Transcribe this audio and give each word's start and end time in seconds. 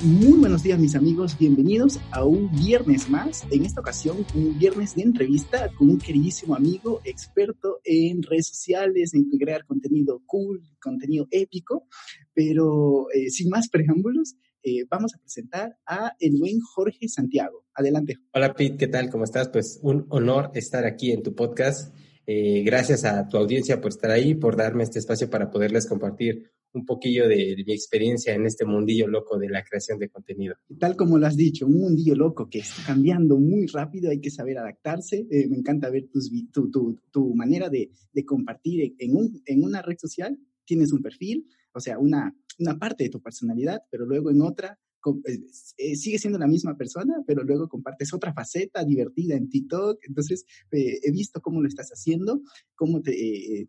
Muy 0.00 0.38
buenos 0.38 0.62
días 0.62 0.78
mis 0.78 0.94
amigos, 0.94 1.36
bienvenidos 1.36 1.98
a 2.12 2.24
un 2.24 2.52
viernes 2.52 3.10
más, 3.10 3.44
en 3.50 3.64
esta 3.64 3.80
ocasión 3.80 4.24
un 4.32 4.56
viernes 4.56 4.94
de 4.94 5.02
entrevista 5.02 5.72
con 5.76 5.90
un 5.90 5.98
queridísimo 5.98 6.54
amigo 6.54 7.00
experto 7.02 7.80
en 7.82 8.22
redes 8.22 8.46
sociales, 8.46 9.12
en 9.14 9.28
crear 9.28 9.64
contenido 9.64 10.22
cool, 10.24 10.62
contenido 10.80 11.26
épico, 11.32 11.88
pero 12.32 13.10
eh, 13.12 13.28
sin 13.30 13.48
más 13.48 13.68
preámbulos, 13.68 14.36
eh, 14.62 14.84
vamos 14.88 15.16
a 15.16 15.18
presentar 15.18 15.76
a 15.84 16.14
el 16.20 16.36
buen 16.38 16.60
Jorge 16.60 17.08
Santiago. 17.08 17.64
Adelante. 17.74 18.18
Hola 18.32 18.54
Pete, 18.54 18.76
¿qué 18.76 18.86
tal? 18.86 19.10
¿Cómo 19.10 19.24
estás? 19.24 19.48
Pues 19.48 19.80
un 19.82 20.06
honor 20.10 20.52
estar 20.54 20.86
aquí 20.86 21.10
en 21.10 21.24
tu 21.24 21.34
podcast. 21.34 21.92
Eh, 22.24 22.62
gracias 22.62 23.04
a 23.04 23.26
tu 23.26 23.36
audiencia 23.36 23.80
por 23.80 23.90
estar 23.90 24.12
ahí, 24.12 24.36
por 24.36 24.54
darme 24.54 24.84
este 24.84 25.00
espacio 25.00 25.28
para 25.28 25.50
poderles 25.50 25.86
compartir 25.88 26.52
un 26.78 26.86
poquillo 26.86 27.28
de, 27.28 27.62
mi 27.66 27.72
experiencia 27.72 28.34
en 28.34 28.46
este 28.46 28.64
mundillo 28.64 29.06
loco 29.08 29.38
de 29.38 29.48
la 29.48 29.62
creación 29.64 29.98
de 29.98 30.08
contenido. 30.08 30.54
Tal 30.78 30.96
como 30.96 31.18
lo 31.18 31.26
has 31.26 31.36
dicho, 31.36 31.66
un 31.66 31.80
mundillo 31.80 32.14
loco 32.14 32.48
que 32.48 32.60
está 32.60 32.82
cambiando 32.86 33.38
muy 33.38 33.66
rápido, 33.66 34.10
hay 34.10 34.20
que 34.20 34.30
saber 34.30 34.58
adaptarse. 34.58 35.26
Eh, 35.30 35.48
me 35.48 35.56
encanta 35.56 35.90
ver 35.90 36.08
tus, 36.10 36.30
tu, 36.52 36.70
tu, 36.70 36.98
tu, 37.10 37.34
manera 37.34 37.68
de, 37.68 37.90
de 38.12 38.24
compartir 38.24 38.94
en, 38.98 39.16
un, 39.16 39.42
en 39.44 39.64
una 39.64 39.82
red 39.82 39.96
social. 39.98 40.38
Tienes 40.64 40.92
un 40.92 41.02
perfil, 41.02 41.46
o 41.72 41.80
sea, 41.80 41.98
una, 41.98 42.34
una 42.58 42.78
parte 42.78 43.04
de 43.04 43.10
tu 43.10 43.20
personalidad, 43.20 43.82
pero 43.90 44.06
luego 44.06 44.30
en 44.30 44.42
otra 44.42 44.78
eh, 45.26 45.40
eh, 45.78 45.96
sigue 45.96 46.18
siendo 46.18 46.38
la 46.38 46.46
misma 46.46 46.76
persona, 46.76 47.22
pero 47.26 47.42
luego 47.42 47.68
compartes 47.68 48.12
otra 48.12 48.32
faceta 48.32 48.84
divertida 48.84 49.36
en 49.36 49.48
TikTok. 49.48 50.00
Entonces, 50.06 50.44
he 50.70 51.10
visto 51.12 51.40
cómo 51.40 51.60
lo 51.62 51.68
estás 51.68 51.90
haciendo, 51.90 52.42
cómo 52.74 53.00
te, 53.00 53.68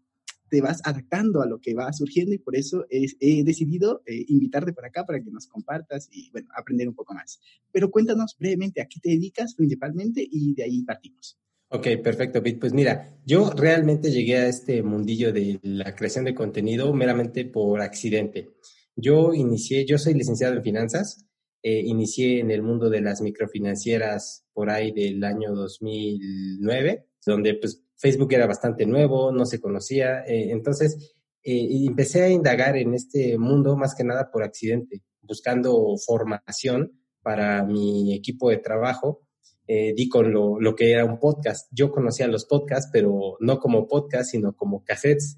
te 0.50 0.62
vas 0.62 0.82
adaptando 0.84 1.42
a 1.42 1.48
lo 1.48 1.60
que 1.60 1.74
va 1.74 1.92
surgiendo 1.94 2.34
y 2.34 2.40
por 2.40 2.56
eso 2.56 2.86
he 2.90 3.44
decidido 3.44 4.02
eh, 4.06 4.26
invitarte 4.28 4.74
para 4.74 4.88
acá 4.88 5.06
para 5.06 5.22
que 5.22 5.32
nos 5.32 5.48
compartas 5.48 6.10
y, 6.12 6.30
bueno, 6.32 6.50
aprender 6.56 6.88
un 6.88 6.96
poco 6.96 7.14
más. 7.14 7.40
Pero 7.72 7.92
cuéntanos 7.92 8.36
brevemente 8.38 8.82
a 8.82 8.88
qué 8.88 9.00
te 9.00 9.10
dedicas 9.10 9.56
principalmente 9.56 10.28
y 10.30 10.54
de 10.54 10.64
ahí 10.64 10.84
partimos. 10.84 11.38
Ok, 11.72 11.88
perfecto, 12.04 12.42
Pues 12.60 12.74
mira, 12.74 13.16
yo 13.26 13.52
realmente 13.52 14.10
llegué 14.10 14.38
a 14.38 14.48
este 14.48 14.82
mundillo 14.82 15.32
de 15.32 15.60
la 15.62 15.96
creación 15.96 16.26
de 16.26 16.34
contenido 16.34 16.92
meramente 16.94 17.46
por 17.46 17.82
accidente. 17.82 18.56
Yo 18.96 19.36
inicié, 19.36 19.86
yo 19.86 20.00
soy 20.00 20.16
licenciado 20.16 20.56
en 20.56 20.64
finanzas, 20.64 21.28
eh, 21.62 21.82
inicié 21.86 22.40
en 22.40 22.50
el 22.50 22.64
mundo 22.64 22.90
de 22.90 23.02
las 23.02 23.22
microfinancieras 23.22 24.46
por 24.52 24.72
ahí 24.72 24.92
del 24.92 25.24
año 25.24 25.54
2009, 25.54 27.06
donde 27.24 27.54
pues 27.54 27.84
Facebook 28.00 28.34
era 28.34 28.48
bastante 28.48 28.86
nuevo, 28.86 29.32
no 29.32 29.46
se 29.46 29.60
conocía, 29.60 30.24
eh, 30.26 30.52
entonces 30.52 31.14
eh, 31.44 31.86
empecé 31.86 32.24
a 32.24 32.30
indagar 32.30 32.78
en 32.78 32.94
este 32.94 33.38
mundo 33.38 33.76
más 33.76 33.94
que 33.94 34.06
nada 34.06 34.32
por 34.32 34.44
accidente, 34.44 35.04
buscando 35.22 35.96
formación 35.98 36.94
para 37.22 37.64
mi 37.64 38.16
equipo 38.16 38.50
de 38.50 38.58
trabajo. 38.58 39.22
Eh, 39.68 39.94
di 39.96 40.10
con 40.10 40.34
lo, 40.34 40.60
lo, 40.60 40.76
que 40.76 40.92
era 40.92 41.06
un 41.06 41.20
podcast. 41.20 41.68
Yo 41.72 41.92
conocía 41.92 42.28
los 42.28 42.46
podcasts, 42.46 42.90
pero 42.92 43.38
no 43.40 43.60
como 43.60 43.88
podcast, 43.88 44.32
sino 44.32 44.56
como 44.56 44.84
cassettes. 44.84 45.38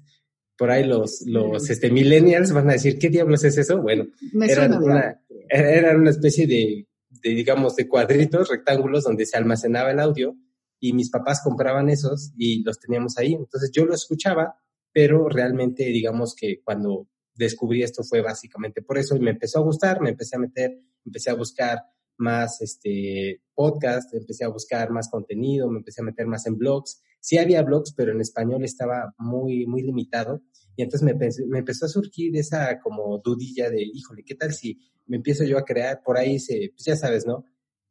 Por 0.56 0.70
ahí 0.70 0.84
los, 0.84 1.22
los 1.26 1.68
este, 1.68 1.90
millennials 1.90 2.50
van 2.52 2.70
a 2.70 2.72
decir, 2.72 2.98
¿qué 2.98 3.10
diablos 3.10 3.44
es 3.44 3.58
eso? 3.58 3.82
Bueno, 3.82 4.06
eran 4.48 4.82
una, 4.82 5.20
era 5.50 5.94
una 5.94 6.08
especie 6.08 6.46
de, 6.46 6.86
de, 7.10 7.30
digamos, 7.30 7.76
de 7.76 7.86
cuadritos, 7.86 8.48
rectángulos 8.48 9.04
donde 9.04 9.26
se 9.26 9.36
almacenaba 9.36 9.90
el 9.90 10.00
audio 10.00 10.34
y 10.82 10.92
mis 10.94 11.10
papás 11.10 11.40
compraban 11.44 11.88
esos 11.88 12.32
y 12.36 12.64
los 12.64 12.80
teníamos 12.80 13.16
ahí. 13.16 13.34
Entonces 13.34 13.70
yo 13.72 13.84
lo 13.84 13.94
escuchaba, 13.94 14.56
pero 14.92 15.28
realmente 15.28 15.84
digamos 15.84 16.34
que 16.34 16.60
cuando 16.64 17.08
descubrí 17.36 17.84
esto 17.84 18.02
fue 18.02 18.20
básicamente 18.20 18.82
por 18.82 18.98
eso 18.98 19.14
y 19.14 19.20
me 19.20 19.30
empezó 19.30 19.60
a 19.60 19.62
gustar, 19.62 20.00
me 20.00 20.10
empecé 20.10 20.34
a 20.34 20.40
meter, 20.40 20.76
empecé 21.06 21.30
a 21.30 21.34
buscar 21.34 21.78
más 22.18 22.60
este 22.60 23.42
podcast, 23.54 24.12
empecé 24.12 24.44
a 24.44 24.48
buscar 24.48 24.90
más 24.90 25.08
contenido, 25.08 25.70
me 25.70 25.78
empecé 25.78 26.02
a 26.02 26.04
meter 26.04 26.26
más 26.26 26.46
en 26.46 26.58
blogs. 26.58 27.00
Sí 27.20 27.38
había 27.38 27.62
blogs, 27.62 27.94
pero 27.96 28.10
en 28.10 28.20
español 28.20 28.64
estaba 28.64 29.14
muy 29.18 29.66
muy 29.66 29.82
limitado 29.82 30.42
y 30.74 30.82
entonces 30.82 31.06
me, 31.06 31.14
me 31.46 31.58
empezó 31.60 31.86
a 31.86 31.90
surgir 31.90 32.36
esa 32.36 32.80
como 32.80 33.20
dudilla 33.24 33.70
de, 33.70 33.82
híjole, 33.82 34.24
¿qué 34.24 34.34
tal 34.34 34.52
si 34.52 34.80
me 35.06 35.18
empiezo 35.18 35.44
yo 35.44 35.58
a 35.58 35.64
crear 35.64 36.02
por 36.04 36.18
ahí 36.18 36.40
se 36.40 36.72
pues 36.74 36.84
ya 36.86 36.96
sabes, 36.96 37.24
¿no? 37.24 37.44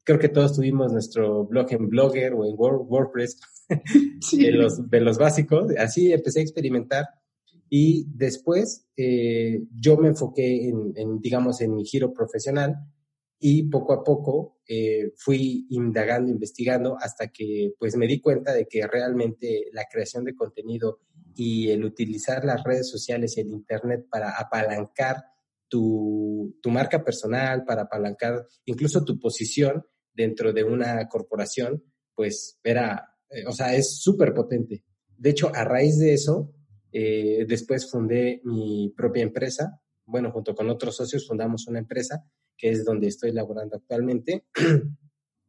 Creo 0.04 0.20
que 0.20 0.30
todos 0.30 0.56
tuvimos 0.56 0.92
nuestro 0.92 1.46
blog 1.46 1.72
en 1.72 1.90
Blogger 1.90 2.34
o 2.34 2.46
en 2.46 2.56
WordPress, 2.58 3.40
de, 4.34 4.52
los, 4.52 4.90
de 4.90 5.02
los 5.02 5.18
básicos. 5.18 5.72
Así 5.78 6.12
empecé 6.12 6.40
a 6.40 6.44
experimentar 6.44 7.06
y 7.74 8.06
después 8.14 8.86
eh, 8.98 9.62
yo 9.80 9.96
me 9.96 10.10
enfoqué 10.10 10.68
en, 10.68 11.22
digamos, 11.22 11.62
en 11.62 11.74
mi 11.74 11.86
giro 11.86 12.12
profesional 12.14 12.76
y 13.40 13.70
poco 13.70 13.94
a 13.94 14.04
poco 14.04 14.60
eh, 14.68 15.14
fui 15.16 15.68
indagando, 15.70 16.30
investigando 16.30 16.98
hasta 17.00 17.30
que 17.30 17.74
pues 17.80 17.96
me 17.96 18.08
di 18.08 18.20
cuenta 18.20 18.54
de 18.54 18.68
que 18.68 18.86
realmente 18.86 19.70
la 19.72 19.86
creación 19.90 20.26
de 20.26 20.36
contenido 20.36 21.00
y 21.34 21.70
el 21.70 21.86
utilizar 21.86 22.44
las 22.44 22.62
redes 22.62 22.90
sociales 22.90 23.38
y 23.38 23.42
el 23.42 23.48
Internet 23.48 24.06
para 24.12 24.38
apalancar 24.38 25.24
tu, 25.70 26.58
tu 26.62 26.70
marca 26.70 27.06
personal, 27.06 27.64
para 27.64 27.84
apalancar 27.84 28.46
incluso 28.66 29.06
tu 29.06 29.18
posición, 29.18 29.86
dentro 30.14 30.54
de 30.54 30.64
una 30.64 31.08
corporación, 31.08 31.84
pues 32.16 32.60
era, 32.64 33.16
eh, 33.30 33.44
o 33.48 33.52
sea, 33.52 33.76
es 33.76 34.00
súper 34.02 34.34
potente. 34.34 34.84
De 35.18 35.30
hecho, 35.30 35.52
a 35.54 35.64
raíz 35.64 36.00
de 36.00 36.14
eso, 36.14 36.54
eh, 36.92 37.46
después 37.48 37.90
fundé 37.90 38.42
mi 38.44 38.94
propia 38.96 39.24
empresa. 39.24 39.80
Bueno, 40.06 40.32
junto 40.32 40.54
con 40.54 40.70
otros 40.70 40.96
socios 40.96 41.28
fundamos 41.28 41.68
una 41.68 41.80
empresa 41.80 42.24
que 42.58 42.70
es 42.70 42.86
donde 42.86 43.08
estoy 43.08 43.32
laborando 43.32 43.76
actualmente. 43.76 44.46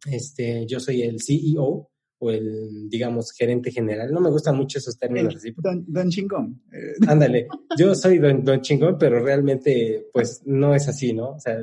Este, 0.04 0.66
yo 0.66 0.80
soy 0.80 1.02
el 1.02 1.22
CEO 1.22 1.88
o 2.18 2.30
el, 2.32 2.88
digamos, 2.88 3.30
gerente 3.30 3.70
general. 3.70 4.12
No 4.12 4.20
me 4.20 4.30
gustan 4.30 4.56
mucho 4.56 4.78
esos 4.78 4.98
términos. 4.98 5.40
don, 5.58 5.84
don, 5.86 6.10
Chingón. 6.10 6.60
Ándale, 7.06 7.46
yo 7.78 7.94
soy 7.94 8.18
don, 8.18 8.42
don 8.42 8.60
Chingón, 8.62 8.98
pero 8.98 9.22
realmente, 9.22 10.08
pues, 10.12 10.42
no 10.44 10.74
es 10.74 10.88
así, 10.88 11.12
¿no? 11.12 11.34
O 11.34 11.38
sea, 11.38 11.56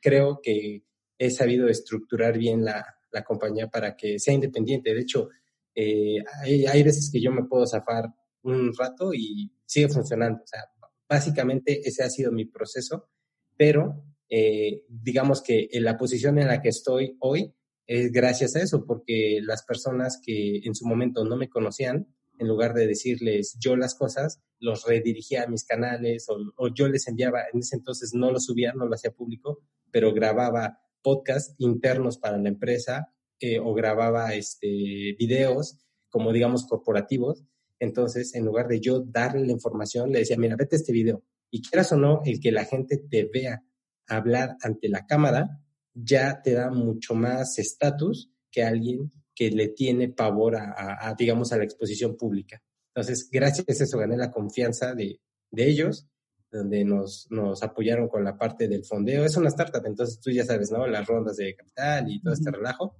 creo 0.00 0.40
que 0.42 0.84
he 1.24 1.30
sabido 1.30 1.68
estructurar 1.68 2.36
bien 2.36 2.64
la, 2.64 2.84
la 3.12 3.22
compañía 3.22 3.68
para 3.68 3.96
que 3.96 4.18
sea 4.18 4.34
independiente. 4.34 4.92
De 4.92 5.00
hecho, 5.00 5.28
eh, 5.72 6.18
hay, 6.42 6.66
hay, 6.66 6.82
veces 6.82 7.10
que 7.12 7.20
yo 7.20 7.30
me 7.30 7.44
puedo 7.44 7.64
zafar 7.64 8.08
un 8.42 8.72
rato 8.76 9.14
y 9.14 9.52
sigue 9.64 9.88
funcionando. 9.88 10.42
O 10.42 10.46
sea, 10.46 10.64
básicamente 11.08 11.80
ese 11.88 12.02
ha 12.02 12.10
sido 12.10 12.32
mi 12.32 12.46
proceso, 12.46 13.08
pero 13.56 14.04
eh, 14.28 14.84
digamos 14.88 15.42
que 15.42 15.68
la 15.74 15.96
posición 15.96 16.40
en 16.40 16.48
la 16.48 16.60
que 16.60 16.70
estoy 16.70 17.16
hoy 17.20 17.54
es 17.86 18.10
gracias 18.10 18.56
a 18.56 18.62
eso, 18.62 18.84
porque 18.84 19.38
las 19.42 19.62
personas 19.62 20.20
que 20.24 20.58
en 20.64 20.74
su 20.74 20.86
momento 20.86 21.24
no 21.24 21.36
me 21.36 21.48
conocían, 21.48 22.08
en 22.38 22.48
lugar 22.48 22.74
de 22.74 22.88
decirles 22.88 23.56
yo 23.60 23.76
las 23.76 23.94
cosas, 23.94 24.40
los 24.58 24.84
redirigía 24.86 25.44
a 25.44 25.46
mis 25.46 25.64
canales 25.64 26.28
o, 26.28 26.38
o 26.56 26.68
yo 26.74 26.88
les 26.88 27.06
enviaba, 27.06 27.42
en 27.52 27.60
ese 27.60 27.76
entonces 27.76 28.12
no 28.12 28.32
lo 28.32 28.40
subía, 28.40 28.72
no 28.72 28.86
lo 28.86 28.94
hacía 28.94 29.12
público, 29.12 29.60
pero 29.92 30.12
grababa 30.12 30.80
podcast 31.02 31.54
internos 31.58 32.18
para 32.18 32.38
la 32.38 32.48
empresa 32.48 33.12
eh, 33.40 33.58
o 33.58 33.74
grababa 33.74 34.34
este, 34.34 35.16
videos 35.18 35.78
como 36.08 36.32
digamos 36.32 36.66
corporativos. 36.66 37.44
Entonces, 37.80 38.34
en 38.34 38.44
lugar 38.44 38.68
de 38.68 38.80
yo 38.80 39.00
darle 39.00 39.46
la 39.46 39.52
información, 39.52 40.12
le 40.12 40.20
decía, 40.20 40.36
mira, 40.36 40.54
vete 40.56 40.76
este 40.76 40.92
video. 40.92 41.24
Y 41.50 41.62
quieras 41.62 41.90
o 41.92 41.96
no, 41.96 42.20
el 42.24 42.38
que 42.38 42.52
la 42.52 42.64
gente 42.64 42.98
te 42.98 43.24
vea 43.24 43.64
hablar 44.06 44.56
ante 44.62 44.88
la 44.88 45.06
cámara 45.06 45.58
ya 45.94 46.40
te 46.42 46.52
da 46.52 46.70
mucho 46.70 47.14
más 47.14 47.58
estatus 47.58 48.30
que 48.50 48.62
alguien 48.62 49.10
que 49.34 49.50
le 49.50 49.68
tiene 49.68 50.08
pavor 50.08 50.56
a, 50.56 51.14
digamos, 51.18 51.52
a 51.52 51.56
la 51.56 51.64
exposición 51.64 52.16
pública. 52.16 52.62
Entonces, 52.94 53.28
gracias 53.30 53.80
a 53.80 53.84
eso 53.84 53.98
gané 53.98 54.16
la 54.16 54.30
confianza 54.30 54.94
de, 54.94 55.20
de 55.50 55.68
ellos 55.68 56.06
donde 56.52 56.84
nos, 56.84 57.26
nos 57.30 57.62
apoyaron 57.62 58.08
con 58.08 58.24
la 58.24 58.36
parte 58.36 58.68
del 58.68 58.84
fondeo. 58.84 59.24
Es 59.24 59.36
una 59.36 59.48
startup, 59.48 59.84
entonces 59.86 60.20
tú 60.20 60.30
ya 60.30 60.44
sabes, 60.44 60.70
¿no? 60.70 60.86
Las 60.86 61.06
rondas 61.06 61.36
de 61.36 61.54
capital 61.54 62.10
y 62.10 62.20
todo 62.20 62.34
este 62.34 62.50
relajo. 62.50 62.96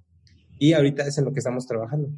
Y 0.57 0.73
ahorita 0.73 1.03
es 1.03 1.17
en 1.17 1.25
lo 1.25 1.33
que 1.33 1.39
estamos 1.39 1.67
trabajando. 1.67 2.09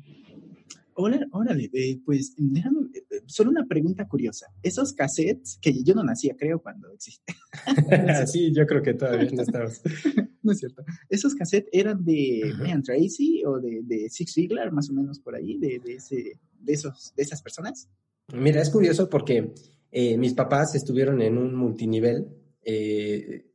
Órale, 0.98 1.70
eh, 1.74 2.00
pues 2.06 2.34
déjame, 2.38 2.88
eh, 2.94 3.22
solo 3.26 3.50
una 3.50 3.68
pregunta 3.68 4.08
curiosa. 4.08 4.48
Esos 4.64 4.94
cassettes, 4.94 5.60
que 5.62 5.84
yo 5.84 5.94
no 5.94 6.04
nacía, 6.04 6.36
creo, 6.38 6.62
cuando 6.62 6.90
existe. 6.94 7.34
sí, 8.28 8.54
yo 8.54 8.66
creo 8.66 8.82
que 8.82 8.94
todavía 8.94 9.30
no 9.30 9.42
estamos. 9.42 9.82
no 10.42 10.54
es 10.54 10.60
cierto. 10.60 10.86
¿Esos 11.10 11.36
cassettes 11.36 11.70
eran 11.74 12.06
de 12.06 12.54
Brian 12.58 12.82
Tracy 12.82 13.44
o 13.46 13.60
de, 13.60 13.82
de 13.84 14.10
Six 14.10 14.34
Ziglar, 14.34 14.72
más 14.72 14.90
o 14.90 14.94
menos 14.94 15.20
por 15.20 15.36
ahí, 15.36 15.58
de, 15.58 15.80
de, 15.80 15.96
ese, 15.96 16.40
de, 16.62 16.74
esos, 16.74 17.14
de 17.14 17.24
esas 17.24 17.42
personas? 17.42 17.90
Mira, 18.34 18.62
es 18.62 18.70
curioso 18.70 19.10
porque 19.10 19.54
eh, 19.98 20.18
mis 20.18 20.34
papás 20.34 20.76
estuvieron 20.76 21.22
en 21.22 21.38
un 21.38 21.56
multinivel 21.56 22.28
eh, 22.62 23.46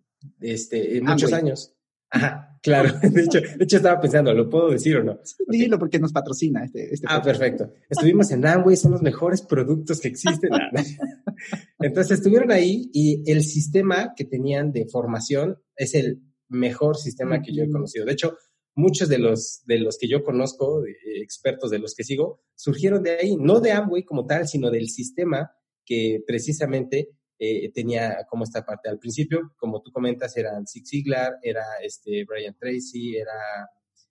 este, 0.41 0.97
en 0.97 1.07
ah, 1.07 1.13
muchos 1.13 1.35
años. 1.35 1.77
Ajá, 2.09 2.59
claro. 2.63 2.99
De 3.03 3.25
hecho, 3.25 3.41
de 3.41 3.63
hecho, 3.63 3.77
estaba 3.77 4.01
pensando, 4.01 4.33
¿lo 4.33 4.49
puedo 4.49 4.71
decir 4.71 4.97
o 4.97 5.05
no? 5.05 5.21
Dilo 5.49 5.79
porque 5.79 5.99
nos 5.99 6.15
patrocina 6.15 6.65
este. 6.65 6.95
este 6.95 7.07
ah, 7.11 7.21
perfecto. 7.21 7.71
Estuvimos 7.91 8.31
en 8.31 8.47
Amway, 8.47 8.75
son 8.79 8.93
los 8.93 9.03
mejores 9.03 9.43
productos 9.43 10.01
que 10.01 10.09
existen. 10.09 10.49
Entonces 11.79 12.19
estuvieron 12.21 12.51
ahí 12.53 12.89
y 12.95 13.31
el 13.31 13.43
sistema 13.43 14.15
que 14.17 14.25
tenían 14.25 14.73
de 14.73 14.87
formación 14.87 15.59
es 15.77 15.95
el 15.95 16.23
mejor 16.49 16.97
sistema 16.97 17.43
que 17.43 17.53
yo 17.53 17.65
he 17.65 17.71
conocido. 17.71 18.07
De 18.07 18.13
hecho, 18.13 18.39
muchos 18.75 19.11
de 19.11 19.19
los, 19.19 19.61
de 19.67 19.79
los 19.79 19.99
que 19.99 20.09
yo 20.09 20.25
conozco, 20.25 20.85
expertos 21.05 21.71
de 21.71 21.81
los 21.81 21.95
que 21.95 22.03
sigo, 22.03 22.41
surgieron 22.55 23.03
de 23.03 23.19
ahí, 23.19 23.37
no 23.37 23.61
de 23.61 23.73
Amway 23.73 24.05
como 24.05 24.25
tal, 24.25 24.49
sino 24.49 24.71
del 24.71 24.89
sistema 24.89 25.51
que 25.91 26.23
precisamente 26.25 27.09
eh, 27.37 27.73
tenía 27.73 28.25
como 28.29 28.45
esta 28.45 28.65
parte. 28.65 28.89
Al 28.89 29.01
principio, 29.01 29.55
como 29.57 29.83
tú 29.83 29.91
comentas, 29.91 30.37
eran 30.37 30.65
Zig 30.65 30.87
Ziglar, 30.87 31.39
era 31.43 31.65
este 31.83 32.25
Brian 32.25 32.55
Tracy, 32.57 33.17
era 33.17 33.69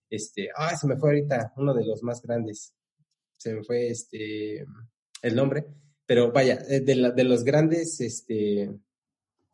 este, 0.09 0.49
ah, 0.57 0.75
se 0.75 0.87
me 0.87 0.97
fue 0.97 1.11
ahorita 1.11 1.53
uno 1.55 1.73
de 1.73 1.85
los 1.85 2.03
más 2.03 2.21
grandes, 2.21 2.75
se 3.37 3.53
me 3.53 3.63
fue 3.63 3.87
este, 3.87 4.65
el 5.21 5.35
nombre, 5.37 5.67
pero 6.05 6.33
vaya, 6.33 6.57
de, 6.57 6.81
de 7.15 7.23
los 7.23 7.45
grandes, 7.45 8.01
este, 8.01 8.69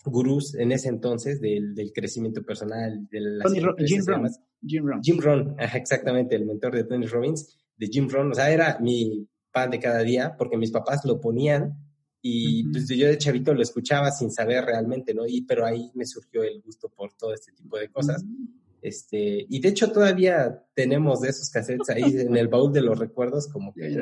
gurús 0.04 0.56
en 0.56 0.72
ese 0.72 0.90
entonces 0.90 1.40
del, 1.40 1.76
del 1.76 1.94
crecimiento 1.94 2.42
personal, 2.42 3.08
de 3.12 3.20
la 3.22 3.46
Jim 3.86 4.04
Rohn. 4.04 4.30
Jim 4.66 4.84
Rohn. 4.84 5.02
Jim 5.04 5.20
Rohn, 5.20 5.56
exactamente, 5.60 6.36
el 6.36 6.48
mentor 6.48 6.74
de 6.74 6.86
Tony 6.86 7.06
Robbins, 7.06 7.56
de 7.78 7.86
Jim 7.86 8.10
Rohn. 8.10 8.32
O 8.32 8.34
sea, 8.34 8.50
era 8.50 8.80
mi 8.80 9.30
pan 9.52 9.70
de 9.70 9.80
cada 9.80 10.00
día 10.00 10.36
porque 10.40 10.58
mis 10.58 10.72
papás 10.72 11.06
lo 11.06 11.22
ponían 11.22 11.85
y 12.28 12.64
pues, 12.64 12.90
yo 12.90 13.06
de 13.06 13.20
chavito 13.20 13.54
lo 13.54 13.62
escuchaba 13.62 14.10
sin 14.10 14.32
saber 14.32 14.66
realmente, 14.66 15.14
¿no? 15.14 15.28
Y, 15.28 15.44
pero 15.44 15.64
ahí 15.64 15.92
me 15.94 16.08
surgió 16.08 16.42
el 16.42 16.60
gusto 16.60 16.90
por 16.90 17.14
todo 17.14 17.36
este 17.36 17.52
tipo 17.52 17.78
de 17.78 17.90
cosas. 17.90 18.24
Mm. 18.24 18.48
Este, 18.82 19.46
y 19.48 19.60
de 19.60 19.70
hecho 19.70 19.92
todavía 19.92 20.66
tenemos 20.74 21.22
de 21.22 21.30
esos 21.30 21.52
cassettes 21.52 21.88
ahí 21.92 22.22
en 22.22 22.36
el 22.36 22.48
baúl 22.48 22.74
de 22.74 22.82
los 22.82 22.98
recuerdos 22.98 23.48
como 23.48 23.72
que 23.76 24.02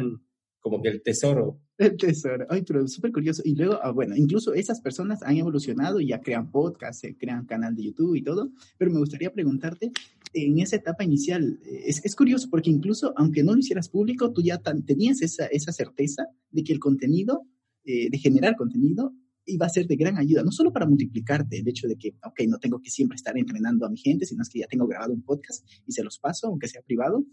como 0.61 0.81
que 0.81 0.87
el 0.87 1.03
tesoro. 1.03 1.59
El 1.77 1.97
tesoro. 1.97 2.45
Ay, 2.49 2.61
pero 2.61 2.87
súper 2.87 3.11
curioso. 3.11 3.41
Y 3.43 3.55
luego, 3.55 3.77
ah, 3.83 3.91
bueno, 3.91 4.15
incluso 4.15 4.53
esas 4.53 4.79
personas 4.79 5.21
han 5.21 5.35
evolucionado 5.35 5.99
y 5.99 6.07
ya 6.07 6.21
crean 6.21 6.49
podcast, 6.49 7.03
crean 7.19 7.45
canal 7.45 7.75
de 7.75 7.83
YouTube 7.83 8.15
y 8.15 8.21
todo. 8.21 8.53
Pero 8.77 8.89
me 8.89 8.99
gustaría 8.99 9.33
preguntarte, 9.33 9.91
en 10.31 10.59
esa 10.59 10.77
etapa 10.77 11.03
inicial, 11.03 11.59
eh, 11.65 11.83
es, 11.87 12.05
es 12.05 12.15
curioso 12.15 12.47
porque 12.49 12.69
incluso 12.69 13.13
aunque 13.17 13.43
no 13.43 13.51
lo 13.51 13.59
hicieras 13.59 13.89
público, 13.89 14.31
tú 14.31 14.41
ya 14.41 14.61
tenías 14.85 15.21
esa, 15.21 15.47
esa 15.47 15.73
certeza 15.73 16.27
de 16.51 16.63
que 16.63 16.71
el 16.71 16.79
contenido, 16.79 17.45
eh, 17.85 18.09
de 18.09 18.17
generar 18.17 18.55
contenido, 18.55 19.13
iba 19.45 19.65
a 19.65 19.69
ser 19.69 19.87
de 19.87 19.95
gran 19.95 20.17
ayuda, 20.17 20.43
no 20.43 20.51
solo 20.51 20.71
para 20.71 20.85
multiplicarte, 20.85 21.59
el 21.59 21.67
hecho 21.67 21.87
de 21.87 21.97
que, 21.97 22.15
ok, 22.23 22.41
no 22.47 22.59
tengo 22.59 22.79
que 22.81 22.89
siempre 22.89 23.15
estar 23.15 23.37
entrenando 23.37 23.85
a 23.85 23.89
mi 23.89 23.97
gente, 23.97 24.25
sino 24.25 24.41
es 24.41 24.49
que 24.49 24.59
ya 24.59 24.67
tengo 24.67 24.87
grabado 24.87 25.13
un 25.13 25.23
podcast 25.23 25.67
y 25.85 25.91
se 25.91 26.03
los 26.03 26.17
paso, 26.17 26.47
aunque 26.47 26.67
sea 26.67 26.81
privado, 26.81 27.25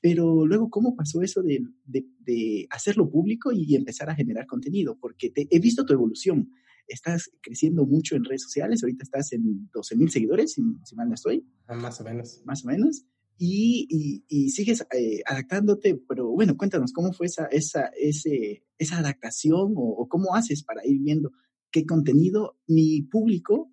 pero 0.00 0.46
luego, 0.46 0.70
¿cómo 0.70 0.96
pasó 0.96 1.22
eso 1.22 1.42
de, 1.42 1.62
de, 1.84 2.66
hacerlo 2.70 3.10
público 3.10 3.52
y 3.52 3.74
empezar 3.76 4.08
a 4.08 4.14
generar 4.14 4.46
contenido? 4.46 4.96
Porque 4.98 5.30
te, 5.30 5.46
he 5.50 5.58
visto 5.58 5.84
tu 5.84 5.92
evolución. 5.92 6.50
Estás 6.88 7.30
creciendo 7.42 7.84
mucho 7.84 8.16
en 8.16 8.24
redes 8.24 8.42
sociales. 8.42 8.82
Ahorita 8.82 9.04
estás 9.04 9.32
en 9.32 9.68
12 9.72 9.96
mil 9.96 10.10
seguidores, 10.10 10.54
si, 10.54 10.62
mal 10.96 11.08
no 11.08 11.14
estoy. 11.14 11.46
Ah, 11.66 11.74
más 11.74 12.00
o 12.00 12.04
menos. 12.04 12.42
Más 12.46 12.64
o 12.64 12.68
menos. 12.68 13.04
Y, 13.42 14.22
y, 14.28 14.50
sigues 14.50 14.86
eh, 14.92 15.22
adaptándote, 15.24 15.98
pero 16.06 16.28
bueno, 16.28 16.58
cuéntanos, 16.58 16.92
¿cómo 16.92 17.10
fue 17.14 17.24
esa, 17.24 17.46
esa, 17.46 17.90
ese, 17.98 18.64
esa 18.76 18.98
adaptación 18.98 19.72
o, 19.76 20.06
cómo 20.10 20.34
haces 20.34 20.62
para 20.62 20.86
ir 20.86 21.00
viendo 21.00 21.32
qué 21.70 21.86
contenido 21.86 22.58
mi 22.66 23.00
público 23.00 23.72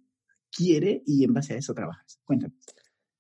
quiere 0.56 1.04
y 1.06 1.26
en 1.26 1.34
base 1.34 1.54
a 1.54 1.58
eso 1.58 1.74
trabajas? 1.74 2.18
Cuéntanos. 2.24 2.56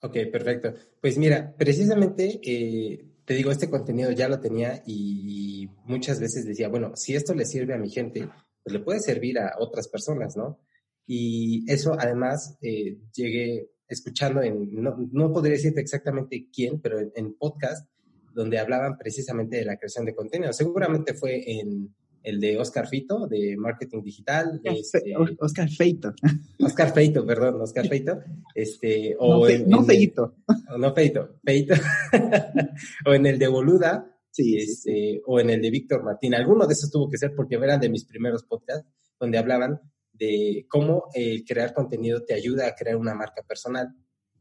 Ok, 0.02 0.14
perfecto. 0.32 0.74
Pues 1.02 1.18
mira, 1.18 1.54
precisamente 1.58 2.40
eh, 2.42 3.06
te 3.26 3.34
digo, 3.34 3.52
este 3.52 3.70
contenido 3.70 4.12
ya 4.12 4.30
lo 4.30 4.40
tenía 4.40 4.82
y 4.86 5.68
muchas 5.84 6.22
veces 6.22 6.46
decía, 6.46 6.70
bueno, 6.70 6.96
si 6.96 7.14
esto 7.14 7.34
le 7.34 7.44
sirve 7.44 7.74
a 7.74 7.78
mi 7.78 7.90
gente, 7.90 8.30
pues 8.64 8.74
le 8.74 8.80
puede 8.80 9.02
servir 9.02 9.38
a 9.40 9.56
otras 9.60 9.90
personas, 9.90 10.38
¿no? 10.38 10.62
Y 11.06 11.70
eso 11.70 11.94
además 12.00 12.58
eh, 12.62 13.00
llegué 13.14 13.70
escuchando 13.88 14.42
en, 14.42 14.70
no, 14.82 14.96
no, 15.12 15.32
podría 15.32 15.54
decirte 15.54 15.82
exactamente 15.82 16.48
quién, 16.54 16.80
pero 16.82 17.00
en 17.00 17.34
podcast 17.36 17.88
donde 18.34 18.60
hablaban 18.60 18.98
precisamente 18.98 19.58
de 19.58 19.66
la 19.66 19.78
creación 19.78 20.06
de 20.06 20.14
contenido. 20.14 20.54
Seguramente 20.54 21.14
fue 21.14 21.60
en 21.60 21.94
el 22.28 22.40
de 22.40 22.58
Oscar 22.58 22.88
Fito, 22.88 23.26
de 23.28 23.56
Marketing 23.58 24.04
Digital. 24.04 24.60
Este, 24.64 25.16
Oscar 25.40 25.70
Feito. 25.70 26.14
Oscar 26.60 26.94
Feito, 26.94 27.26
perdón, 27.26 27.62
Oscar 27.62 27.88
Feito. 27.88 28.20
Este, 28.54 29.16
o 29.18 29.48
no, 29.66 29.84
Feito. 29.84 30.36
No 30.78 30.94
Feito, 30.94 31.40
Feito. 31.44 31.74
o 33.06 33.14
en 33.14 33.26
el 33.26 33.40
de 33.40 33.48
Boluda. 33.48 34.14
Sí, 34.30 34.56
este, 34.58 35.22
O 35.26 35.40
en 35.40 35.50
el 35.50 35.62
de 35.62 35.72
Víctor 35.72 36.04
Martín. 36.04 36.36
Alguno 36.36 36.68
de 36.68 36.74
esos 36.74 36.92
tuvo 36.92 37.10
que 37.10 37.18
ser 37.18 37.34
porque 37.36 37.56
eran 37.56 37.80
de 37.80 37.90
mis 37.90 38.06
primeros 38.06 38.44
podcasts, 38.44 38.88
donde 39.20 39.38
hablaban 39.38 39.80
de 40.18 40.66
cómo 40.70 41.06
el 41.14 41.44
crear 41.46 41.74
contenido 41.74 42.24
te 42.24 42.34
ayuda 42.34 42.68
a 42.68 42.76
crear 42.76 42.96
una 42.98 43.14
marca 43.14 43.44
personal. 43.44 43.90